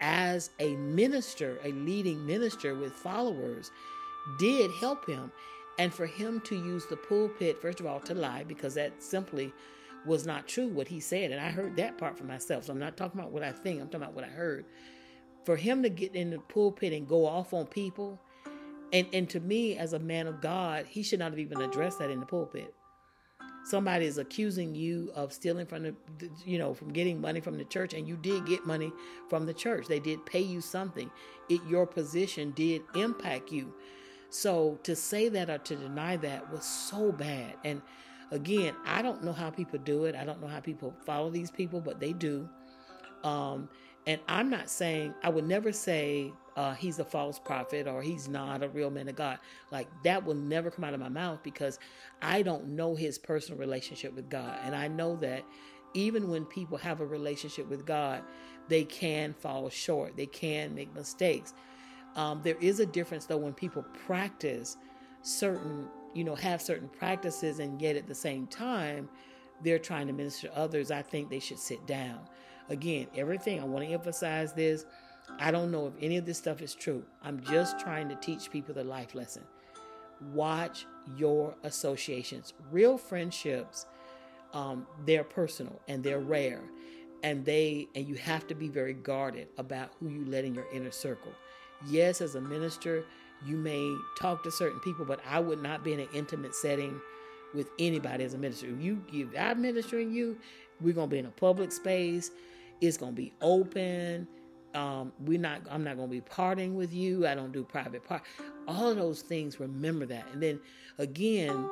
[0.00, 3.70] as a minister, a leading minister with followers,
[4.38, 5.32] did help him.
[5.78, 9.52] And for him to use the pulpit, first of all, to lie, because that simply
[10.04, 11.30] was not true what he said.
[11.30, 12.64] And I heard that part for myself.
[12.64, 14.66] So I'm not talking about what I think, I'm talking about what I heard.
[15.44, 18.20] For him to get in the pulpit and go off on people,
[18.92, 21.98] and, and to me, as a man of God, he should not have even addressed
[21.98, 22.74] that in the pulpit.
[23.64, 25.94] Somebody is accusing you of stealing from the,
[26.44, 28.92] you know, from getting money from the church, and you did get money
[29.30, 29.86] from the church.
[29.86, 31.10] They did pay you something.
[31.48, 33.72] It your position did impact you.
[34.30, 37.54] So to say that or to deny that was so bad.
[37.64, 37.82] And
[38.32, 40.14] Again, I don't know how people do it.
[40.14, 42.48] I don't know how people follow these people, but they do.
[43.24, 43.68] Um,
[44.06, 48.28] And I'm not saying, I would never say uh, he's a false prophet or he's
[48.28, 49.38] not a real man of God.
[49.70, 51.78] Like that will never come out of my mouth because
[52.20, 54.58] I don't know his personal relationship with God.
[54.64, 55.44] And I know that
[55.94, 58.22] even when people have a relationship with God,
[58.68, 61.54] they can fall short, they can make mistakes.
[62.16, 64.76] Um, there is a difference though when people practice
[65.22, 69.08] certain, you know, have certain practices and yet at the same time,
[69.62, 70.90] they're trying to minister to others.
[70.90, 72.20] I think they should sit down.
[72.68, 74.84] Again, everything, I want to emphasize this.
[75.38, 77.02] I don't know if any of this stuff is true.
[77.22, 79.42] I'm just trying to teach people the life lesson.
[80.32, 82.52] Watch your associations.
[82.70, 83.86] Real friendships,
[84.52, 86.62] um, they're personal and they're rare.
[87.24, 90.66] And they and you have to be very guarded about who you let in your
[90.72, 91.32] inner circle.
[91.88, 93.04] Yes, as a minister,
[93.44, 97.00] you may talk to certain people, but I would not be in an intimate setting
[97.54, 98.66] with anybody as a minister.
[98.66, 100.38] If you if I'm ministering you,
[100.80, 102.30] we're gonna be in a public space.
[102.80, 104.26] It's gonna be open.
[104.74, 105.62] Um, we're not.
[105.70, 107.26] I'm not gonna be partying with you.
[107.26, 108.22] I don't do private part.
[108.66, 109.60] All of those things.
[109.60, 110.26] Remember that.
[110.32, 110.60] And then
[110.98, 111.68] again,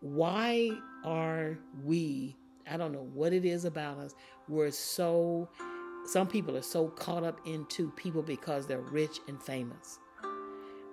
[0.00, 0.70] why
[1.04, 2.36] are we?
[2.70, 4.14] I don't know what it is about us.
[4.48, 5.48] We're so.
[6.06, 9.98] Some people are so caught up into people because they're rich and famous.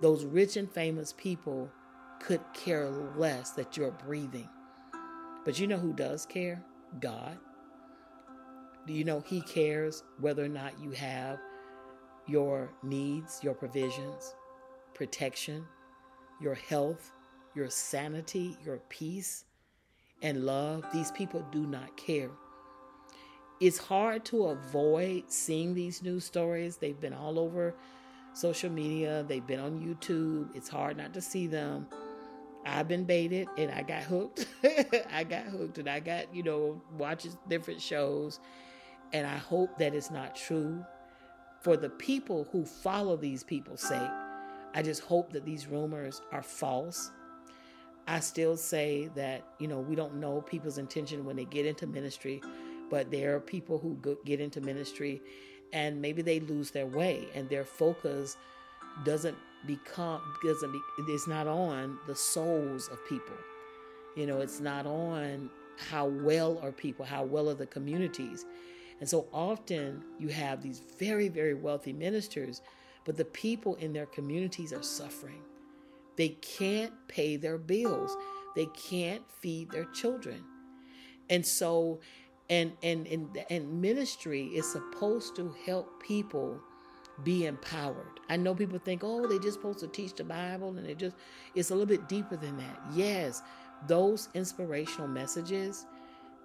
[0.02, 1.72] Those rich and famous people
[2.20, 4.50] could care less that you're breathing.
[5.46, 6.64] But you know who does care?
[7.00, 7.38] God.
[8.88, 11.40] Do you know He cares whether or not you have
[12.28, 14.36] your needs, your provisions,
[14.94, 15.66] protection,
[16.42, 17.12] your health,
[17.56, 19.46] your sanity, your peace,
[20.22, 20.86] and love?
[20.94, 22.30] These people do not care.
[23.60, 26.78] It's hard to avoid seeing these news stories.
[26.78, 27.74] They've been all over
[28.34, 30.56] social media, they've been on YouTube.
[30.56, 31.88] It's hard not to see them.
[32.66, 34.48] I've been baited and I got hooked.
[35.12, 38.40] I got hooked and I got, you know, watches different shows.
[39.16, 40.86] And I hope that it's not true.
[41.62, 44.12] For the people who follow these people's sake,
[44.74, 47.12] I just hope that these rumors are false.
[48.10, 51.88] I still say that, you know, we don't know people's intention when they get into
[51.88, 52.42] ministry,
[52.90, 55.22] but there are people who get into ministry
[55.72, 58.36] and maybe they lose their way and their focus
[59.06, 63.36] doesn't become doesn't be it's not on the souls of people
[64.16, 65.50] you know it's not on
[65.90, 68.46] how well are people how well are the communities
[69.00, 72.62] and so often you have these very very wealthy ministers
[73.06, 75.42] but the people in their communities are suffering
[76.18, 78.16] they can't pay their bills
[78.56, 80.44] they can't feed their children
[81.30, 82.00] and so
[82.50, 86.60] and and and, and ministry is supposed to help people
[87.24, 88.20] be empowered.
[88.30, 91.16] I know people think, oh, they're just supposed to teach the Bible and it just
[91.56, 92.82] it's a little bit deeper than that.
[92.94, 93.42] Yes,
[93.88, 95.86] those inspirational messages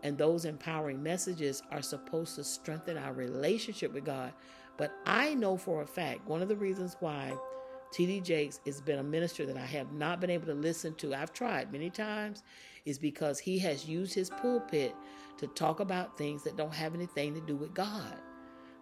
[0.02, 4.32] and those empowering messages are supposed to strengthen our relationship with God.
[4.76, 7.32] But I know for a fact, one of the reasons why
[7.94, 11.14] TD Jakes has been a minister that I have not been able to listen to,
[11.14, 12.42] I've tried many times,
[12.84, 14.94] is because he has used his pulpit
[15.38, 18.16] to talk about things that don't have anything to do with God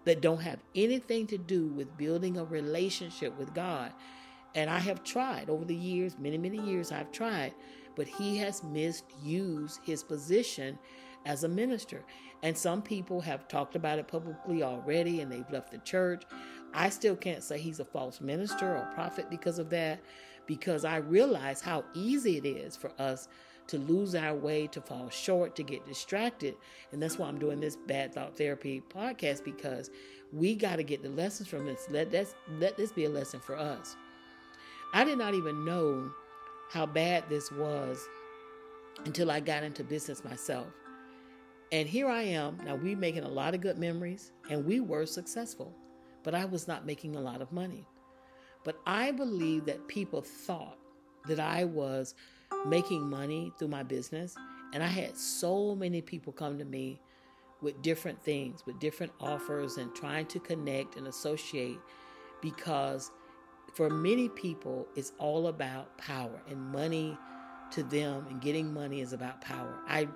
[0.08, 3.92] that don't have anything to do with building a relationship with God.
[4.54, 7.54] And I have tried over the years, many, many years, I've tried,
[7.94, 10.78] but he has misused his position
[11.26, 12.04] as a minister.
[12.42, 16.24] And some people have talked about it publicly already and they've left the church.
[16.72, 20.00] I still can't say he's a false minister or prophet because of that,
[20.46, 23.28] because I realize how easy it is for us
[23.68, 26.56] to lose our way, to fall short, to get distracted.
[26.92, 29.90] And that's why I'm doing this bad thought therapy podcast because
[30.32, 31.86] we got to get the lessons from this.
[31.90, 33.96] Let this let this be a lesson for us.
[34.94, 36.10] I did not even know
[36.70, 38.06] how bad this was
[39.04, 40.66] until I got into business myself.
[41.70, 42.58] And here I am.
[42.64, 45.74] Now we making a lot of good memories and we were successful,
[46.22, 47.86] but I was not making a lot of money.
[48.64, 50.78] But I believe that people thought
[51.26, 52.14] that I was
[52.66, 54.34] making money through my business.
[54.72, 57.00] And I had so many people come to me
[57.60, 61.78] with different things, with different offers, and trying to connect and associate
[62.40, 63.10] because
[63.74, 67.16] for many people, it's all about power and money
[67.72, 69.78] to them and getting money is about power.
[69.86, 70.08] I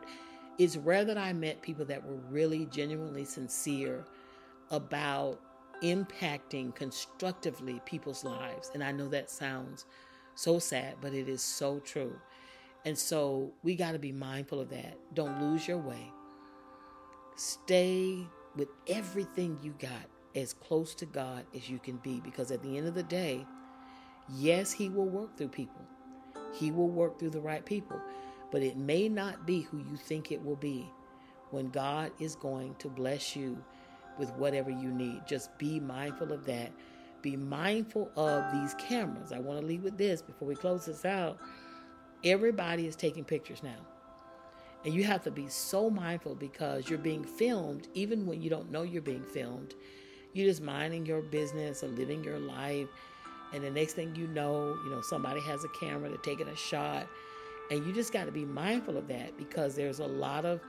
[0.58, 4.04] it's rare that I met people that were really genuinely sincere
[4.70, 5.40] about
[5.82, 8.70] impacting constructively people's lives.
[8.74, 9.86] And I know that sounds
[10.34, 12.16] so sad, but it is so true.
[12.84, 14.96] And so we got to be mindful of that.
[15.14, 16.12] Don't lose your way.
[17.36, 18.26] Stay
[18.56, 22.76] with everything you got as close to God as you can be because at the
[22.76, 23.46] end of the day,
[24.28, 25.82] yes, He will work through people.
[26.52, 28.00] He will work through the right people,
[28.52, 30.88] but it may not be who you think it will be
[31.50, 33.62] when God is going to bless you
[34.18, 35.22] with whatever you need.
[35.26, 36.70] Just be mindful of that.
[37.22, 39.32] Be mindful of these cameras.
[39.32, 41.38] I want to leave with this before we close this out.
[42.24, 43.86] Everybody is taking pictures now.
[44.84, 48.70] And you have to be so mindful because you're being filmed, even when you don't
[48.70, 49.74] know you're being filmed.
[50.32, 52.88] You're just minding your business or living your life.
[53.52, 56.56] And the next thing you know, you know, somebody has a camera, they're taking a
[56.56, 57.06] shot.
[57.72, 60.60] And you just got to be mindful of that because there's a lot of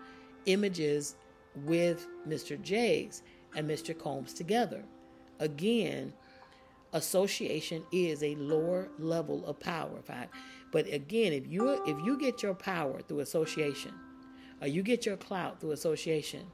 [0.46, 1.18] images
[1.66, 2.60] with Mr.
[2.62, 3.24] Jakes
[3.58, 3.98] and Mr.
[3.98, 4.86] Combs together.
[5.42, 6.14] Again,
[6.94, 10.02] association is a lower level of power.
[10.72, 13.94] But again, if you if you get your power through association,
[14.62, 16.48] or you get your clout through association,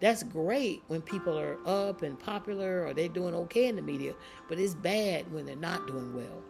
[0.00, 4.14] that's great when people are up and popular or they're doing okay in the media,
[4.48, 6.42] but it's bad when they're not doing well.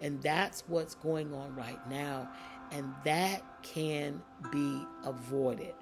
[0.00, 2.28] And that's what's going on right now.
[2.72, 5.74] And that can be avoided.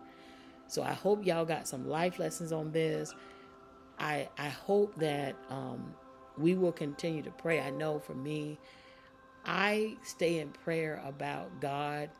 [0.66, 3.14] So I hope y'all got some life lessons on this.
[3.98, 5.94] I I hope that um,
[6.38, 7.60] we will continue to pray.
[7.60, 8.58] I know for me,
[9.44, 12.10] I stay in prayer about God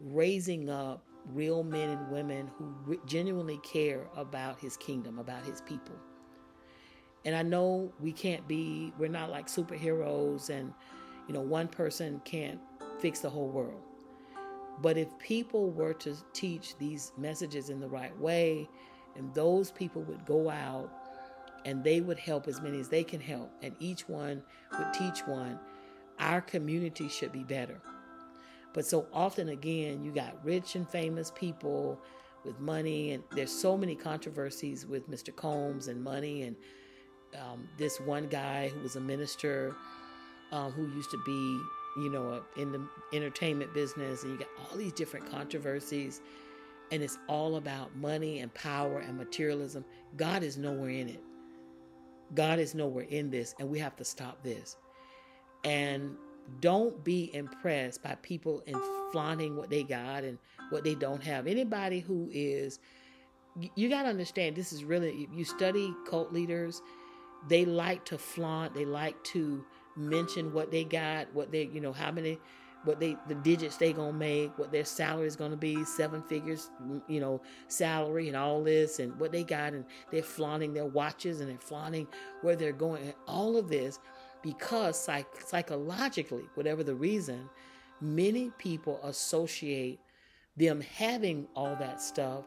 [0.00, 1.02] raising up
[1.32, 5.94] real men and women who genuinely care about His kingdom, about His people.
[7.24, 10.72] And I know we can't be, we're not like superheroes, and
[11.26, 12.60] you know, one person can't
[12.98, 13.80] fix the whole world.
[14.82, 18.68] But if people were to teach these messages in the right way,
[19.16, 20.90] and those people would go out
[21.64, 24.42] and they would help as many as they can help, and each one
[24.78, 25.58] would teach one,
[26.18, 27.80] our community should be better.
[28.74, 31.98] But so often, again, you got rich and famous people
[32.44, 35.34] with money, and there's so many controversies with Mr.
[35.34, 36.56] Combs and money, and
[37.40, 39.74] um, this one guy who was a minister
[40.52, 41.60] um, who used to be
[41.96, 46.20] you know, uh, in the entertainment business, and you got all these different controversies,
[46.90, 49.84] and it's all about money and power and materialism.
[50.16, 51.20] God is nowhere in it.
[52.34, 54.76] God is nowhere in this, and we have to stop this.
[55.64, 56.16] And
[56.60, 58.74] don't be impressed by people in
[59.12, 60.38] flaunting what they got and
[60.70, 61.46] what they don't have.
[61.46, 62.80] Anybody who is,
[63.76, 66.82] you got to understand, this is really, you study cult leaders,
[67.48, 69.64] they like to flaunt, they like to
[69.96, 72.38] mention what they got, what they, you know, how many,
[72.84, 76.70] what they, the digits they gonna make, what their salary is gonna be, seven figures,
[76.82, 80.86] mm, you know, salary and all this, and what they got, and they're flaunting their
[80.86, 82.06] watches and they're flaunting
[82.42, 83.98] where they're going, and all of this
[84.42, 87.48] because psych- psychologically, whatever the reason,
[88.00, 89.98] many people associate
[90.56, 92.44] them having all that stuff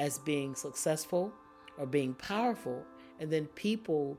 [0.00, 1.32] as being successful
[1.78, 2.84] or being powerful,
[3.20, 4.18] and then people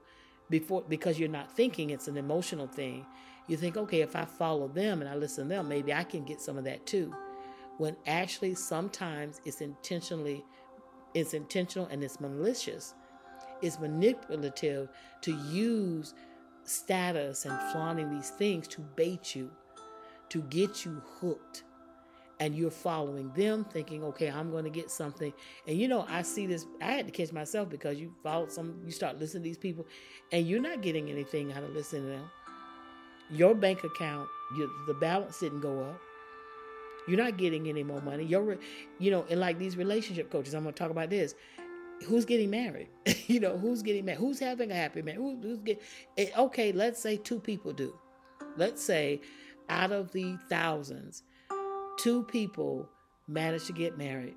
[0.49, 3.05] before because you're not thinking it's an emotional thing.
[3.47, 6.25] You think okay if i follow them and i listen to them maybe i can
[6.25, 7.13] get some of that too.
[7.77, 10.43] When actually sometimes it's intentionally
[11.13, 12.93] it's intentional and it's malicious.
[13.61, 14.89] It's manipulative
[15.21, 16.13] to use
[16.63, 19.49] status and flaunting these things to bait you
[20.29, 21.63] to get you hooked
[22.39, 25.33] and you're following them thinking okay i'm going to get something.
[25.67, 28.79] And you know i see this i had to catch myself because you follow some
[28.85, 29.85] you start listening to these people
[30.31, 32.31] and you're not getting anything out of listening to them.
[33.29, 34.27] Your bank account
[34.87, 35.99] the balance didn't go up.
[37.07, 38.25] You're not getting any more money.
[38.25, 38.57] You're
[38.99, 41.35] you know and like these relationship coaches i'm going to talk about this.
[42.05, 42.89] Who's getting married?
[43.27, 44.19] You know who's getting married?
[44.19, 45.19] Who's having a happy marriage?
[45.19, 45.83] Who, who's getting
[46.17, 47.93] eh, okay let's say two people do.
[48.55, 49.21] Let's say
[49.69, 51.23] out of the thousands
[51.97, 52.89] two people
[53.27, 54.35] manage to get married,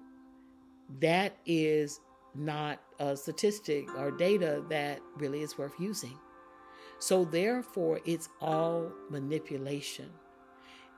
[1.01, 2.01] that is
[2.35, 6.19] not a statistic or data that really is worth using.
[6.99, 10.11] So, therefore, it's all manipulation.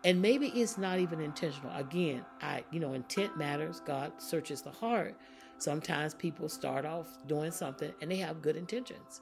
[0.05, 1.73] And maybe it's not even intentional.
[1.77, 3.81] Again, I, you know, intent matters.
[3.81, 5.17] God searches the heart.
[5.59, 9.21] Sometimes people start off doing something and they have good intentions.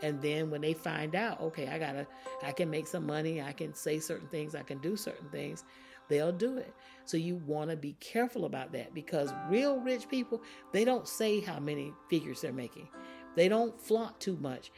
[0.00, 2.06] And then when they find out, okay, I gotta,
[2.42, 5.64] I can make some money, I can say certain things, I can do certain things,
[6.08, 6.72] they'll do it.
[7.04, 10.42] So you want to be careful about that because real rich people,
[10.72, 12.88] they don't say how many figures they're making.
[13.34, 14.70] They don't flaunt too much.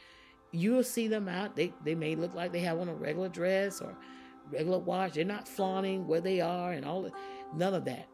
[0.51, 1.55] You'll see them out.
[1.55, 3.95] They they may look like they have on a regular dress or
[4.51, 5.13] regular watch.
[5.13, 7.09] They're not flaunting where they are and all.
[7.53, 8.07] None of that.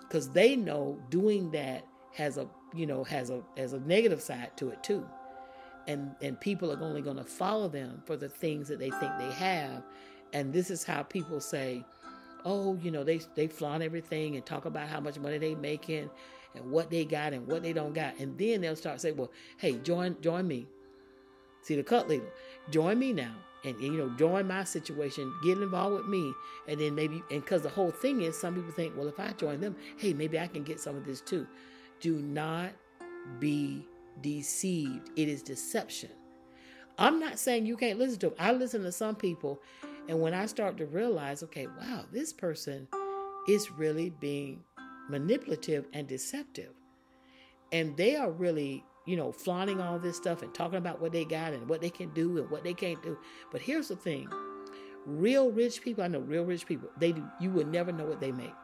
[0.00, 4.56] Because they know doing that has a you know has a has a negative side
[4.58, 5.06] to it too.
[5.86, 9.12] And and people are only going to follow them for the things that they think
[9.18, 9.82] they have.
[10.32, 11.84] And this is how people say,
[12.46, 16.08] oh, you know, they they flaunt everything and talk about how much money they making
[16.54, 18.18] and what they got and what they don't got.
[18.18, 20.66] And then they'll start saying, well, hey, join join me.
[21.60, 22.32] See the cut leader,
[22.70, 23.34] join me now.
[23.64, 26.32] And, you know, join my situation, get involved with me,
[26.68, 29.32] and then maybe, and because the whole thing is, some people think, well, if I
[29.32, 31.48] join them, hey, maybe I can get some of this too.
[31.98, 32.70] Do not
[33.40, 33.84] be
[34.20, 35.10] deceived.
[35.16, 36.10] It is deception.
[36.96, 38.36] I'm not saying you can't listen to them.
[38.38, 39.60] I listen to some people,
[40.08, 42.86] and when I start to realize, okay, wow, this person
[43.48, 44.62] is really being
[45.08, 46.70] manipulative and deceptive.
[47.72, 51.24] And they are really, you know, flaunting all this stuff and talking about what they
[51.24, 53.18] got and what they can do and what they can't do.
[53.50, 54.28] But here's the thing
[55.04, 58.20] real rich people, I know real rich people, they do, you will never know what
[58.20, 58.54] they make.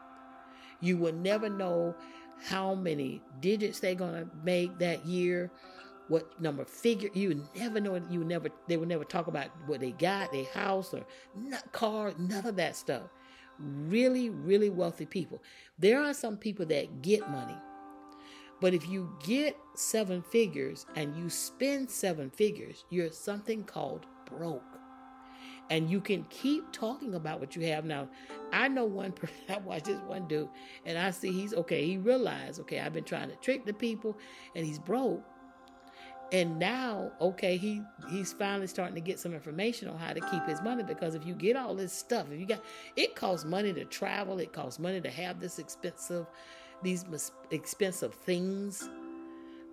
[0.81, 1.95] You will never know
[2.41, 5.51] how many digits they're going to make that year
[6.07, 9.91] what number figure you never know you never they would never talk about what they
[9.91, 13.03] got their house or not car none of that stuff.
[13.59, 15.41] Really really wealthy people.
[15.79, 17.57] There are some people that get money
[18.61, 24.63] but if you get seven figures and you spend seven figures you're something called broke.
[25.69, 27.85] And you can keep talking about what you have.
[27.85, 28.09] Now
[28.53, 30.47] i know one person i watch this one dude
[30.85, 34.17] and i see he's okay he realized okay i've been trying to trick the people
[34.55, 35.23] and he's broke
[36.33, 40.43] and now okay he he's finally starting to get some information on how to keep
[40.45, 42.61] his money because if you get all this stuff if you got
[42.97, 46.25] it costs money to travel it costs money to have this expensive
[46.83, 47.05] these
[47.51, 48.89] expensive things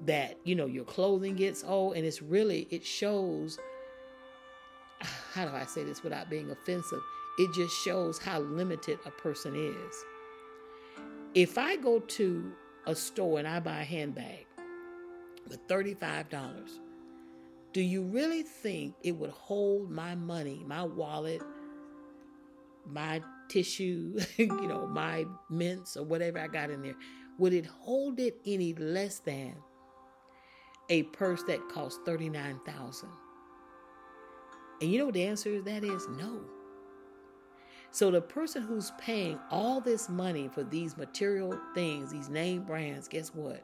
[0.03, 1.97] that you know your clothing gets old.
[1.97, 3.59] And it's really it shows
[5.35, 7.01] how do i say this without being offensive?
[7.39, 10.05] It just shows how limited a person is.
[11.35, 12.53] If i go to
[12.87, 14.47] a store and i buy a handbag
[15.49, 16.81] with $35.
[17.73, 21.43] Do you really think it would hold my money, my wallet,
[22.87, 26.97] my tissue, you know, my mints or whatever I got in there?
[27.39, 29.55] Would it hold it any less than
[30.89, 33.09] a purse that costs 39,000?
[34.81, 36.09] And you know what the answer to that is?
[36.09, 36.41] No.
[37.93, 43.09] So the person who's paying all this money for these material things, these name brands,
[43.09, 43.63] guess what?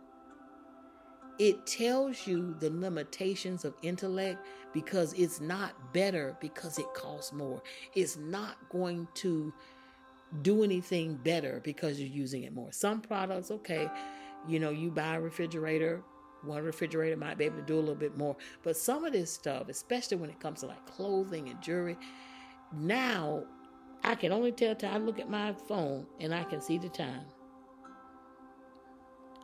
[1.39, 7.63] It tells you the limitations of intellect because it's not better because it costs more.
[7.95, 9.53] It's not going to
[10.43, 12.73] do anything better because you're using it more.
[12.73, 13.91] Some products, okay,
[14.49, 16.03] you know, you buy a refrigerator,
[16.43, 18.37] one refrigerator might be able to do a little bit more.
[18.63, 21.97] But some of this stuff, especially when it comes to like clothing and jewelry,
[22.73, 23.45] now
[24.03, 24.95] I can only tell time.
[24.95, 27.25] I look at my phone and I can see the time.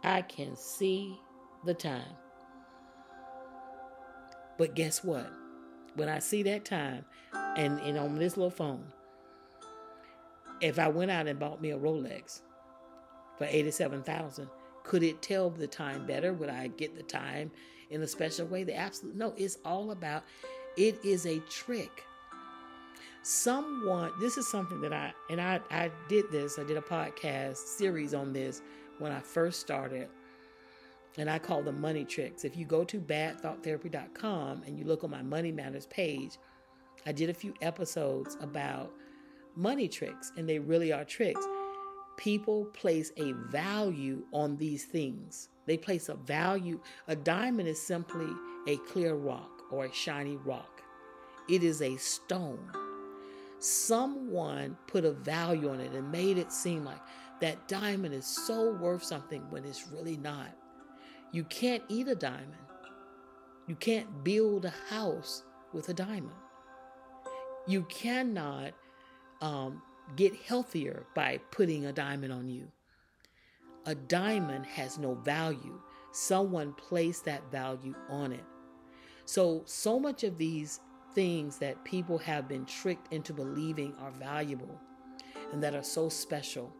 [0.04, 1.20] I can see
[1.64, 2.16] the time.
[4.58, 5.30] But guess what?
[5.94, 7.04] When I see that time
[7.34, 8.84] and, and on this little phone,
[10.60, 12.42] if I went out and bought me a Rolex
[13.36, 14.48] for 87,000,
[14.84, 16.32] could it tell the time better?
[16.32, 17.50] Would I get the time
[17.90, 18.64] in a special way?
[18.64, 20.22] The absolute no, it's all about
[20.76, 22.04] it is a trick.
[23.22, 26.58] Someone, this is something that I and I I did this.
[26.58, 28.62] I did a podcast series on this
[28.98, 30.08] when I first started
[31.18, 32.44] and I call them money tricks.
[32.44, 36.38] If you go to badthoughttherapy.com and you look on my Money Matters page,
[37.06, 38.92] I did a few episodes about
[39.56, 41.44] money tricks, and they really are tricks.
[42.16, 45.48] People place a value on these things.
[45.66, 46.80] They place a value.
[47.08, 48.28] A diamond is simply
[48.68, 50.82] a clear rock or a shiny rock,
[51.48, 52.70] it is a stone.
[53.58, 57.00] Someone put a value on it and made it seem like
[57.40, 60.54] that diamond is so worth something when it's really not.
[61.32, 62.52] You can't eat a diamond.
[63.66, 66.36] You can't build a house with a diamond.
[67.66, 68.72] You cannot
[69.40, 69.80] um,
[70.14, 72.68] get healthier by putting a diamond on you.
[73.86, 75.80] A diamond has no value.
[76.12, 78.44] Someone placed that value on it.
[79.24, 80.80] So, so much of these
[81.14, 84.78] things that people have been tricked into believing are valuable
[85.52, 86.72] and that are so special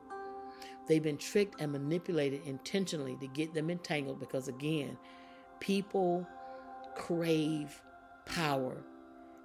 [0.86, 4.98] They've been tricked and manipulated intentionally to get them entangled because, again,
[5.60, 6.26] people
[6.94, 7.80] crave
[8.26, 8.84] power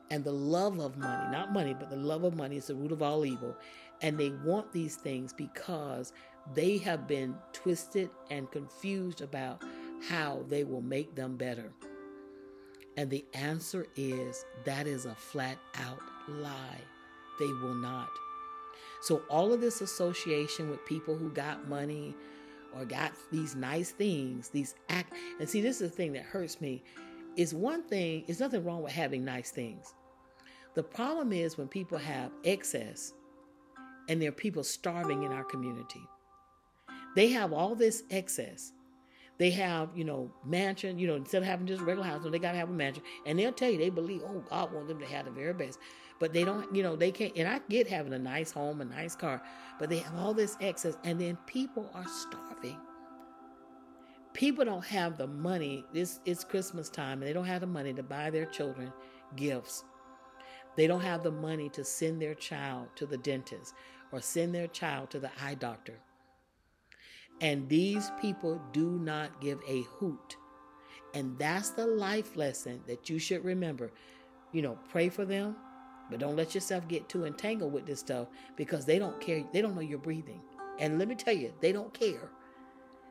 [0.09, 2.91] and the love of money, not money, but the love of money is the root
[2.91, 3.55] of all evil.
[4.01, 6.13] And they want these things because
[6.53, 9.63] they have been twisted and confused about
[10.07, 11.73] how they will make them better.
[12.95, 16.81] And the answer is that is a flat out lie.
[17.39, 18.09] They will not.
[19.01, 22.15] So all of this association with people who got money
[22.75, 26.59] or got these nice things, these act and see this is the thing that hurts
[26.61, 26.83] me
[27.35, 29.93] is one thing, there's nothing wrong with having nice things.
[30.73, 33.13] The problem is when people have excess
[34.09, 36.01] and there are people starving in our community.
[37.15, 38.73] They have all this excess.
[39.37, 42.39] They have, you know, mansion, you know, instead of having just a regular house, they
[42.39, 43.03] gotta have a mansion.
[43.25, 45.79] And they'll tell you they believe, oh, God wants them to have the very best
[46.19, 47.33] but they don't, you know, they can't.
[47.35, 49.41] And I get having a nice home, a nice car,
[49.79, 52.77] but they have all this excess, and then people are starving.
[54.33, 55.83] People don't have the money.
[55.93, 58.93] It's, it's Christmas time and they don't have the money to buy their children
[59.35, 59.83] gifts.
[60.75, 63.73] They don't have the money to send their child to the dentist
[64.11, 65.95] or send their child to the eye doctor.
[67.41, 70.37] And these people do not give a hoot.
[71.15, 73.91] And that's the life lesson that you should remember.
[74.51, 75.55] You know, pray for them,
[76.09, 79.43] but don't let yourself get too entangled with this stuff because they don't care.
[79.51, 80.41] They don't know you're breathing.
[80.79, 82.29] And let me tell you, they don't care.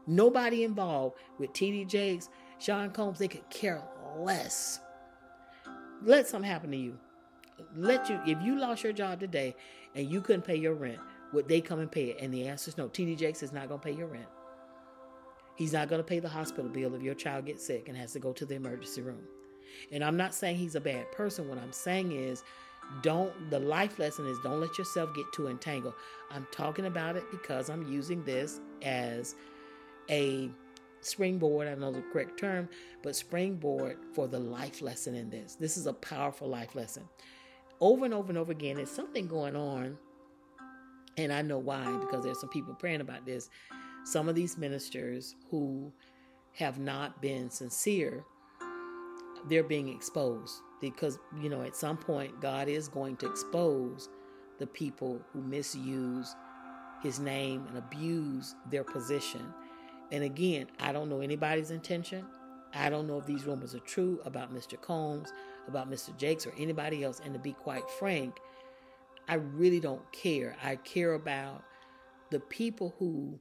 [0.07, 2.29] Nobody involved with TD Jakes,
[2.59, 3.83] Sean Combs, they could care
[4.17, 4.81] less.
[6.03, 6.97] Let something happen to you.
[7.75, 9.57] Let you, if you lost your job today
[9.95, 10.99] and you couldn't pay your rent,
[11.33, 12.19] would they come and pay it?
[12.21, 12.89] And the answer is no.
[12.89, 14.29] TD Jakes is not going to pay your rent.
[15.57, 18.13] He's not going to pay the hospital bill if your child gets sick and has
[18.13, 19.23] to go to the emergency room.
[19.91, 21.49] And I'm not saying he's a bad person.
[21.49, 22.45] What I'm saying is,
[23.03, 25.95] don't, the life lesson is don't let yourself get too entangled.
[26.31, 29.35] I'm talking about it because I'm using this as
[30.09, 30.51] a
[31.01, 31.69] springboard.
[31.69, 32.69] I know the correct term,
[33.03, 35.57] but springboard for the life lesson in this.
[35.57, 37.05] This is a powerful life lesson.
[37.81, 39.99] Over and over and over again, there's something going on.
[41.19, 43.49] And I know why, because there's some people praying about this
[44.07, 45.93] some of these ministers who
[46.53, 48.25] have not been sincere,
[49.49, 54.09] they're being exposed because, you know, at some point, God is going to expose
[54.59, 56.35] the people who misuse
[57.03, 59.53] his name and abuse their position.
[60.13, 62.25] And again, I don't know anybody's intention.
[62.75, 64.81] I don't know if these rumors are true about Mr.
[64.81, 65.33] Combs,
[65.69, 66.17] about Mr.
[66.17, 67.21] Jakes, or anybody else.
[67.25, 68.39] And to be quite frank,
[69.29, 70.57] I really don't care.
[70.63, 71.65] I care about
[72.31, 73.39] the people who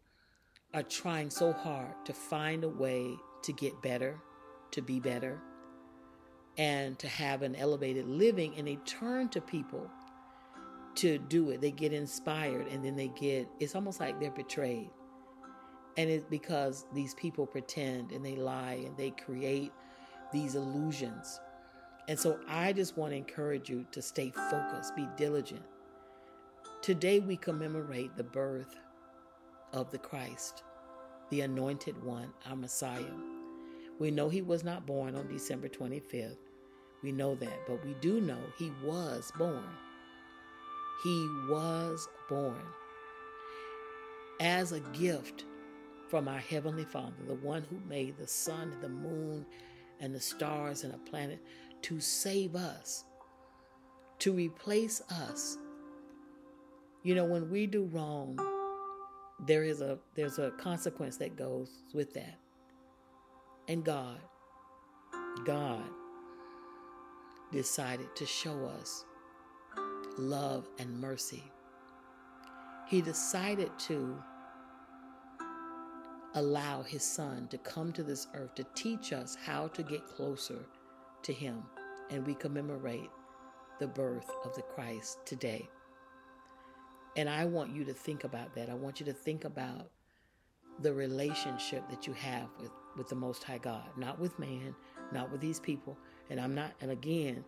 [0.73, 4.19] are trying so hard to find a way to get better,
[4.71, 5.39] to be better,
[6.57, 8.55] and to have an elevated living.
[8.57, 9.89] And they turn to people
[10.95, 11.61] to do it.
[11.61, 14.89] They get inspired and then they get, it's almost like they're betrayed.
[15.97, 19.71] And it's because these people pretend and they lie and they create
[20.31, 21.39] these illusions.
[22.07, 25.63] And so I just want to encourage you to stay focused, be diligent.
[26.81, 28.75] Today we commemorate the birth
[29.73, 30.63] of the Christ,
[31.29, 33.13] the anointed one, our Messiah.
[33.97, 36.37] We know he was not born on December 25th.
[37.05, 39.69] We know that, but we do know he was born.
[41.03, 42.63] He was born
[44.39, 45.45] as a gift
[46.09, 49.45] from our Heavenly Father, the one who made the sun and the moon
[49.99, 51.37] and the stars and the planet
[51.83, 53.03] to save us,
[54.17, 55.59] to replace us.
[57.03, 58.35] You know, when we do wrong,
[59.45, 62.39] there is a there's a consequence that goes with that.
[63.67, 64.17] And God,
[65.45, 65.83] God
[67.55, 69.05] decided to show us
[70.17, 71.41] love and mercy.
[72.85, 74.21] He decided to
[76.33, 80.65] allow his son to come to this earth to teach us how to get closer
[81.23, 81.63] to him.
[82.09, 83.09] And we commemorate
[83.79, 85.69] the birth of the Christ today.
[87.15, 88.69] And I want you to think about that.
[88.69, 89.89] I want you to think about
[90.81, 94.75] the relationship that you have with, with the Most High God, not with man,
[95.13, 95.97] not with these people.
[96.29, 97.43] And I'm not, and again,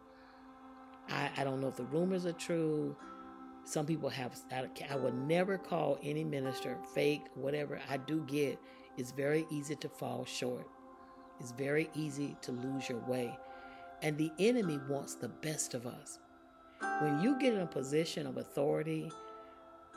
[1.09, 2.95] I, I don't know if the rumors are true.
[3.63, 7.79] Some people have, I, I would never call any minister fake, whatever.
[7.89, 8.59] I do get
[8.97, 10.67] it's very easy to fall short.
[11.39, 13.37] It's very easy to lose your way.
[14.01, 16.17] And the enemy wants the best of us.
[16.99, 19.11] When you get in a position of authority,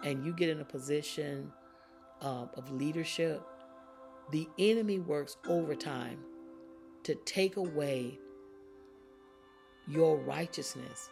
[0.04, 1.50] and you get in a position
[2.20, 3.42] um, of leadership,
[4.30, 6.18] the enemy works overtime
[7.02, 8.18] to take away
[9.90, 11.10] your righteousness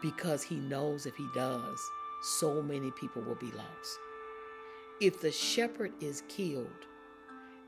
[0.00, 1.80] because he knows if he does,
[2.22, 3.98] so many people will be lost.
[5.00, 6.86] If the shepherd is killed,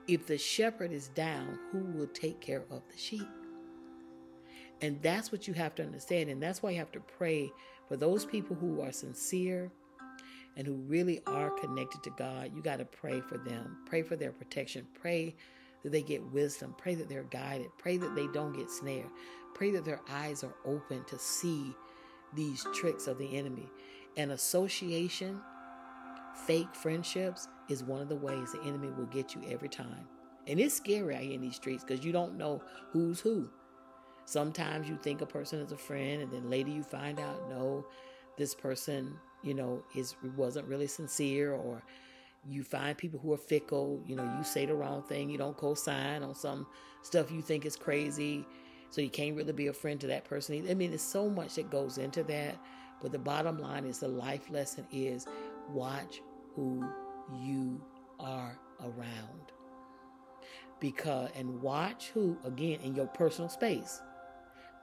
[0.09, 3.29] if the shepherd is down, who will take care of the sheep?
[4.81, 6.31] And that's what you have to understand.
[6.31, 7.53] And that's why you have to pray
[7.89, 9.71] for those people who are sincere
[10.57, 13.79] and who really are connected to God, you got to pray for them.
[13.87, 14.87] Pray for their protection.
[14.95, 15.35] Pray
[15.83, 16.75] that they get wisdom.
[16.79, 17.71] Pray that they're guided.
[17.79, 19.11] Pray that they don't get snared.
[19.55, 21.75] Pray that their eyes are open to see
[22.35, 23.69] these tricks of the enemy.
[24.17, 25.41] And association,
[26.47, 30.07] fake friendships, is one of the ways the enemy will get you every time.
[30.47, 32.63] And it's scary out here in these streets because you don't know
[32.93, 33.49] who's who.
[34.25, 37.85] Sometimes you think a person is a friend, and then later you find out, no,
[38.37, 41.83] this person you know, is wasn't really sincere or
[42.49, 45.57] you find people who are fickle, you know, you say the wrong thing, you don't
[45.57, 46.67] co-sign on some
[47.03, 48.47] stuff you think is crazy,
[48.91, 50.67] so you can't really be a friend to that person.
[50.69, 52.57] I mean, there's so much that goes into that,
[53.03, 55.27] but the bottom line is the life lesson is
[55.71, 56.21] watch
[56.55, 56.85] who
[57.43, 57.81] you
[58.19, 59.53] are around.
[60.81, 64.01] because and watch who again in your personal space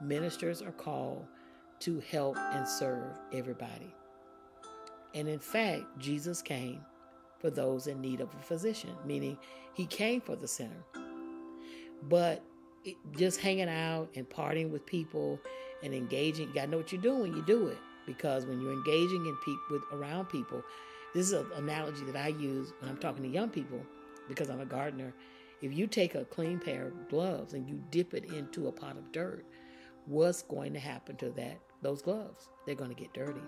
[0.02, 1.26] ministers are called
[1.80, 3.94] to help and serve everybody
[5.16, 6.82] and in fact jesus came
[7.40, 9.38] for those in need of a physician meaning
[9.74, 10.84] he came for the sinner
[12.04, 12.44] but
[12.84, 15.40] it, just hanging out and partying with people
[15.84, 18.74] and engaging you got to know what you're doing you do it because when you're
[18.74, 20.64] engaging in pe- with around people
[21.14, 23.82] this is an analogy that i use when i'm talking to young people
[24.28, 25.14] because i'm a gardener
[25.62, 28.98] if you take a clean pair of gloves and you dip it into a pot
[28.98, 29.44] of dirt,
[30.06, 32.50] what's going to happen to that those gloves?
[32.66, 33.42] They're going to get dirty.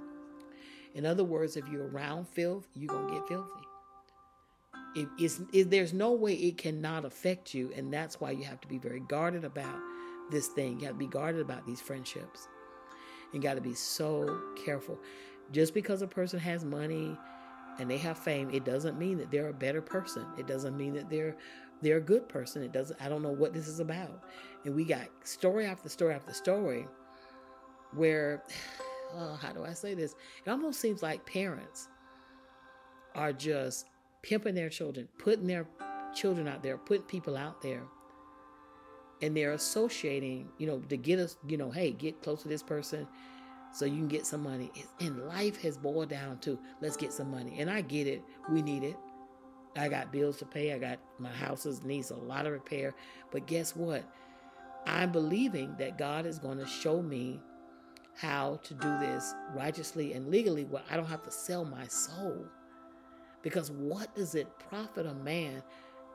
[0.96, 3.69] In other words, if you're around filth, you're going to get filthy.
[5.00, 8.60] It, it's, it, there's no way it cannot affect you, and that's why you have
[8.62, 9.80] to be very guarded about
[10.30, 10.80] this thing.
[10.80, 12.50] You have to be guarded about these friendships.
[13.32, 15.00] You got to be so careful.
[15.54, 17.18] Just because a person has money
[17.80, 20.26] and they have fame, it doesn't mean that they're a better person.
[20.38, 21.38] It doesn't mean that they're
[21.82, 22.62] they're a good person.
[22.62, 23.02] It doesn't.
[23.02, 24.24] I don't know what this is about.
[24.66, 26.88] And we got story after story after story,
[27.94, 28.44] where,
[29.16, 30.14] oh, how do I say this?
[30.46, 31.88] It almost seems like parents
[33.16, 33.86] are just
[34.22, 35.68] pimping their children, putting their
[36.14, 37.84] children out there, putting people out there,
[39.22, 42.64] and they're associating, you know, to get us, you know, hey, get close to this
[42.64, 43.08] person
[43.74, 44.72] so you can get some money.
[45.00, 47.60] And life has boiled down to let's get some money.
[47.60, 48.24] And I get it.
[48.50, 48.98] We need it.
[49.76, 50.74] I got bills to pay.
[50.74, 52.96] I got my houses needs a lot of repair.
[53.32, 54.04] But guess what?
[54.88, 57.40] I'm believing that God is going to show me
[58.16, 62.46] how to do this righteously and legally where I don't have to sell my soul.
[63.42, 65.64] Because what does it profit a man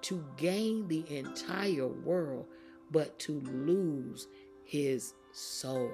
[0.02, 2.46] to gain the entire world
[2.90, 4.28] but to lose
[4.64, 5.90] his soul?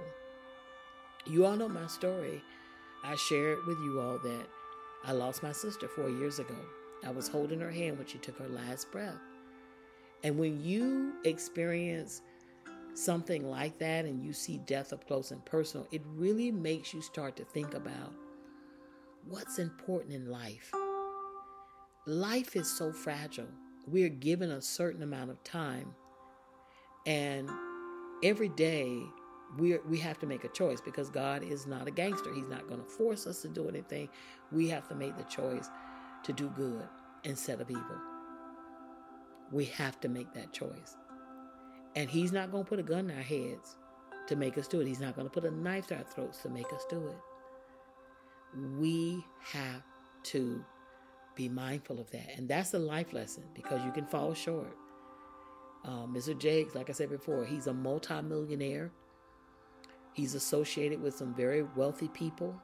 [1.26, 2.42] You all know my story.
[3.04, 4.46] I shared with you all that
[5.04, 6.56] I lost my sister four years ago.
[7.04, 9.20] I was holding her hand when she took her last breath.
[10.22, 12.20] And when you experience
[12.94, 17.00] something like that and you see death up close and personal, it really makes you
[17.00, 18.12] start to think about
[19.26, 20.70] what's important in life.
[22.06, 23.48] Life is so fragile.
[23.86, 25.94] We are given a certain amount of time,
[27.04, 27.48] and
[28.24, 29.02] every day
[29.58, 32.32] we we have to make a choice because God is not a gangster.
[32.32, 34.08] He's not going to force us to do anything.
[34.50, 35.68] We have to make the choice
[36.22, 36.88] to do good
[37.24, 37.98] instead of evil.
[39.52, 40.96] We have to make that choice.
[41.96, 43.76] And He's not going to put a gun in our heads
[44.28, 44.86] to make us do it.
[44.86, 47.18] He's not going to put a knife to our throats to make us do it.
[48.78, 49.22] We
[49.52, 49.82] have
[50.24, 50.64] to
[51.40, 52.36] be mindful of that.
[52.36, 54.76] And that's a life lesson because you can fall short.
[55.86, 56.38] Um, Mr.
[56.38, 58.90] Jakes, like I said before, he's a multimillionaire.
[60.12, 62.54] He's associated with some very wealthy people.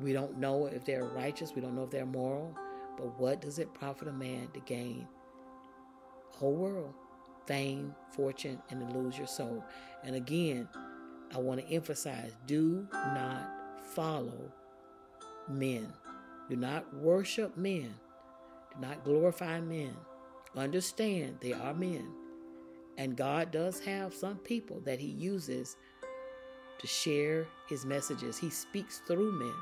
[0.00, 2.56] We don't know if they're righteous, we don't know if they're moral,
[2.96, 5.06] but what does it profit a man to gain
[6.30, 6.94] whole world,
[7.46, 9.62] fame, fortune, and to lose your soul?
[10.04, 10.68] And again,
[11.34, 13.50] I want to emphasize do not
[13.94, 14.52] follow
[15.50, 15.92] men.
[16.48, 17.94] Do not worship men.
[18.74, 19.94] Do not glorify men.
[20.56, 22.06] Understand they are men.
[22.96, 25.76] And God does have some people that He uses
[26.78, 28.38] to share His messages.
[28.38, 29.54] He speaks through men.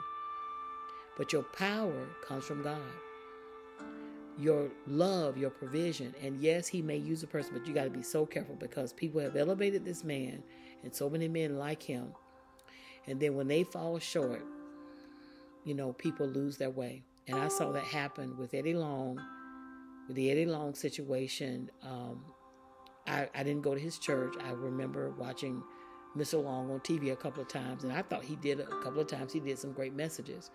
[1.17, 2.81] But your power comes from God.
[4.39, 6.15] Your love, your provision.
[6.23, 8.93] And yes, He may use a person, but you got to be so careful because
[8.93, 10.43] people have elevated this man
[10.83, 12.13] and so many men like him.
[13.07, 14.45] And then when they fall short,
[15.67, 17.03] you know, people lose their way.
[17.27, 19.21] And I saw that happen with Eddie Long,
[20.07, 21.69] with the Eddie Long situation.
[21.83, 22.25] Um,
[23.07, 24.35] I, I didn't go to his church.
[24.45, 25.63] I remember watching
[26.17, 26.43] Mr.
[26.43, 29.09] Long on TV a couple of times, and I thought he did a couple of
[29.09, 29.33] times.
[29.33, 30.51] He did some great messages.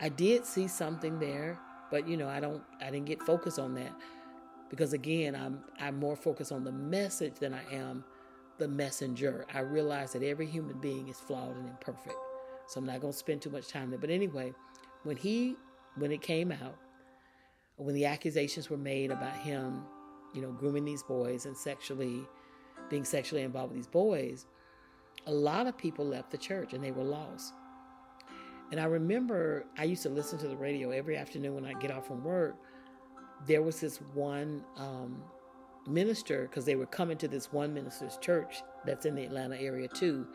[0.00, 1.58] I did see something there,
[1.90, 2.62] but you know, I don't.
[2.80, 3.92] I didn't get focused on that
[4.68, 8.04] because again, I'm I'm more focused on the message than I am
[8.58, 9.46] the messenger.
[9.52, 12.16] I realize that every human being is flawed and imperfect,
[12.66, 13.98] so I'm not going to spend too much time there.
[13.98, 14.52] But anyway,
[15.04, 15.56] when he
[15.96, 16.76] when it came out,
[17.76, 19.82] when the accusations were made about him,
[20.34, 22.26] you know, grooming these boys and sexually
[22.88, 24.46] being sexually involved with these boys,
[25.26, 27.54] a lot of people left the church and they were lost.
[28.70, 31.90] And I remember I used to listen to the radio every afternoon when I get
[31.90, 32.56] off from work.
[33.46, 35.22] There was this one um,
[35.86, 39.88] minister because they were coming to this one minister's church that's in the Atlanta area
[39.88, 40.26] too,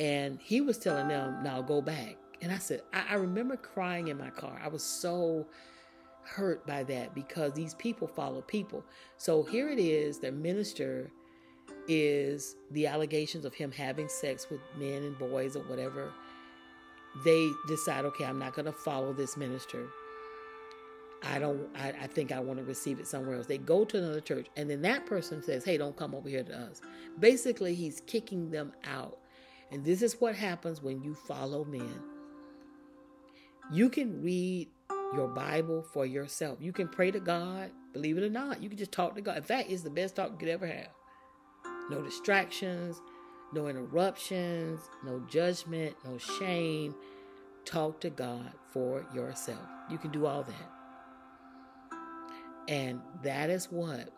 [0.00, 4.08] and he was telling them, "Now go back." And I said, I, I remember crying
[4.08, 4.60] in my car.
[4.64, 5.46] I was so
[6.24, 8.84] hurt by that because these people follow people.
[9.16, 11.10] So here it is, their minister
[11.88, 16.12] is the allegations of him having sex with men and boys or whatever.
[17.24, 19.86] They decide, okay, I'm not going to follow this minister.
[21.22, 23.46] I don't, I, I think I want to receive it somewhere else.
[23.46, 26.42] They go to another church, and then that person says, Hey, don't come over here
[26.42, 26.80] to us.
[27.18, 29.18] Basically, he's kicking them out.
[29.70, 32.02] And this is what happens when you follow men.
[33.72, 34.68] You can read
[35.14, 36.58] your Bible for yourself.
[36.60, 38.62] You can pray to God, believe it or not.
[38.62, 39.36] You can just talk to God.
[39.36, 40.88] In fact, it's the best talk you could ever have.
[41.88, 43.00] No distractions,
[43.52, 46.94] no interruptions, no judgment, no shame.
[47.64, 49.60] Talk to God for yourself.
[49.90, 50.70] You can do all that.
[52.68, 54.10] And that is what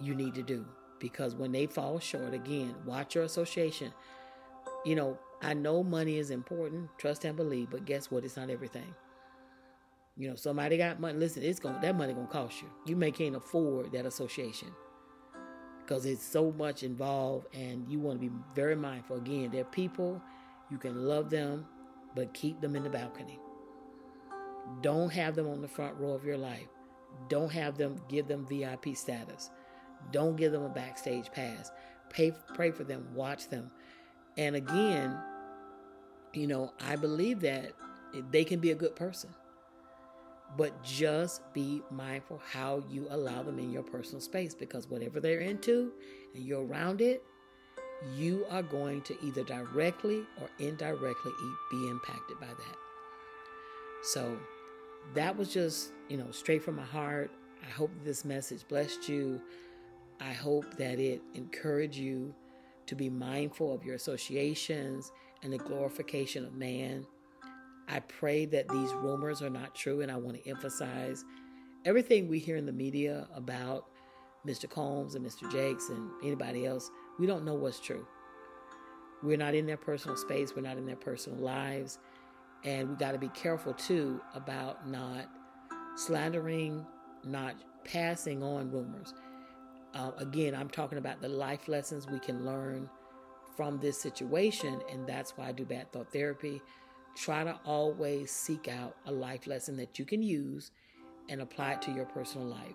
[0.00, 0.66] you need to do.
[0.98, 3.92] Because when they fall short, again, watch your association.
[4.84, 8.24] You know, I know money is important, trust and believe, but guess what?
[8.24, 8.94] It's not everything.
[10.16, 11.18] You know, somebody got money.
[11.18, 12.68] Listen, it's going that money gonna cost you.
[12.86, 14.68] You may can't afford that association
[15.82, 19.18] because it's so much involved, and you want to be very mindful.
[19.18, 20.20] Again, they're people.
[20.70, 21.66] You can love them,
[22.14, 23.38] but keep them in the balcony.
[24.80, 26.68] Don't have them on the front row of your life.
[27.28, 29.50] Don't have them give them VIP status.
[30.12, 31.70] Don't give them a backstage pass.
[32.10, 33.70] Pay, pray for them, watch them.
[34.36, 35.18] And again,
[36.32, 37.72] you know, I believe that
[38.30, 39.30] they can be a good person.
[40.56, 45.40] But just be mindful how you allow them in your personal space because whatever they're
[45.40, 45.92] into
[46.34, 47.22] and you're around it,
[48.14, 51.32] you are going to either directly or indirectly
[51.70, 52.76] be impacted by that.
[54.04, 54.36] So
[55.14, 57.30] that was just, you know, straight from my heart.
[57.66, 59.40] I hope this message blessed you.
[60.20, 62.34] I hope that it encouraged you
[62.86, 65.12] to be mindful of your associations
[65.42, 67.06] and the glorification of man.
[67.88, 71.24] I pray that these rumors are not true, and I want to emphasize
[71.84, 73.86] everything we hear in the media about
[74.46, 74.68] Mr.
[74.68, 75.50] Combs and Mr.
[75.50, 76.90] Jakes and anybody else.
[77.18, 78.06] We don't know what's true.
[79.22, 81.98] We're not in their personal space, we're not in their personal lives,
[82.64, 85.28] and we got to be careful too about not
[85.96, 86.84] slandering,
[87.24, 87.54] not
[87.84, 89.14] passing on rumors.
[89.96, 92.88] Uh, again, I'm talking about the life lessons we can learn
[93.56, 96.60] from this situation, and that's why I do bad thought therapy.
[97.16, 100.70] Try to always seek out a life lesson that you can use
[101.30, 102.74] and apply it to your personal life.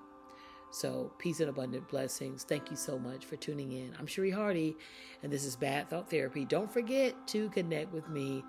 [0.72, 2.44] So, peace and abundant blessings.
[2.44, 3.94] Thank you so much for tuning in.
[4.00, 4.76] I'm Cherie Hardy,
[5.22, 6.44] and this is Bad Thought Therapy.
[6.46, 8.44] Don't forget to connect with me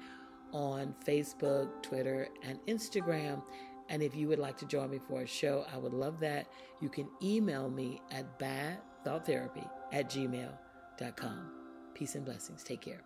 [0.53, 3.43] on Facebook, Twitter, and Instagram
[3.89, 6.47] and if you would like to join me for a show, I would love that.
[6.81, 11.53] You can email me at badthoughttherapy at gmail.com.
[11.95, 12.65] Peace and blessings.
[12.65, 13.03] Take care.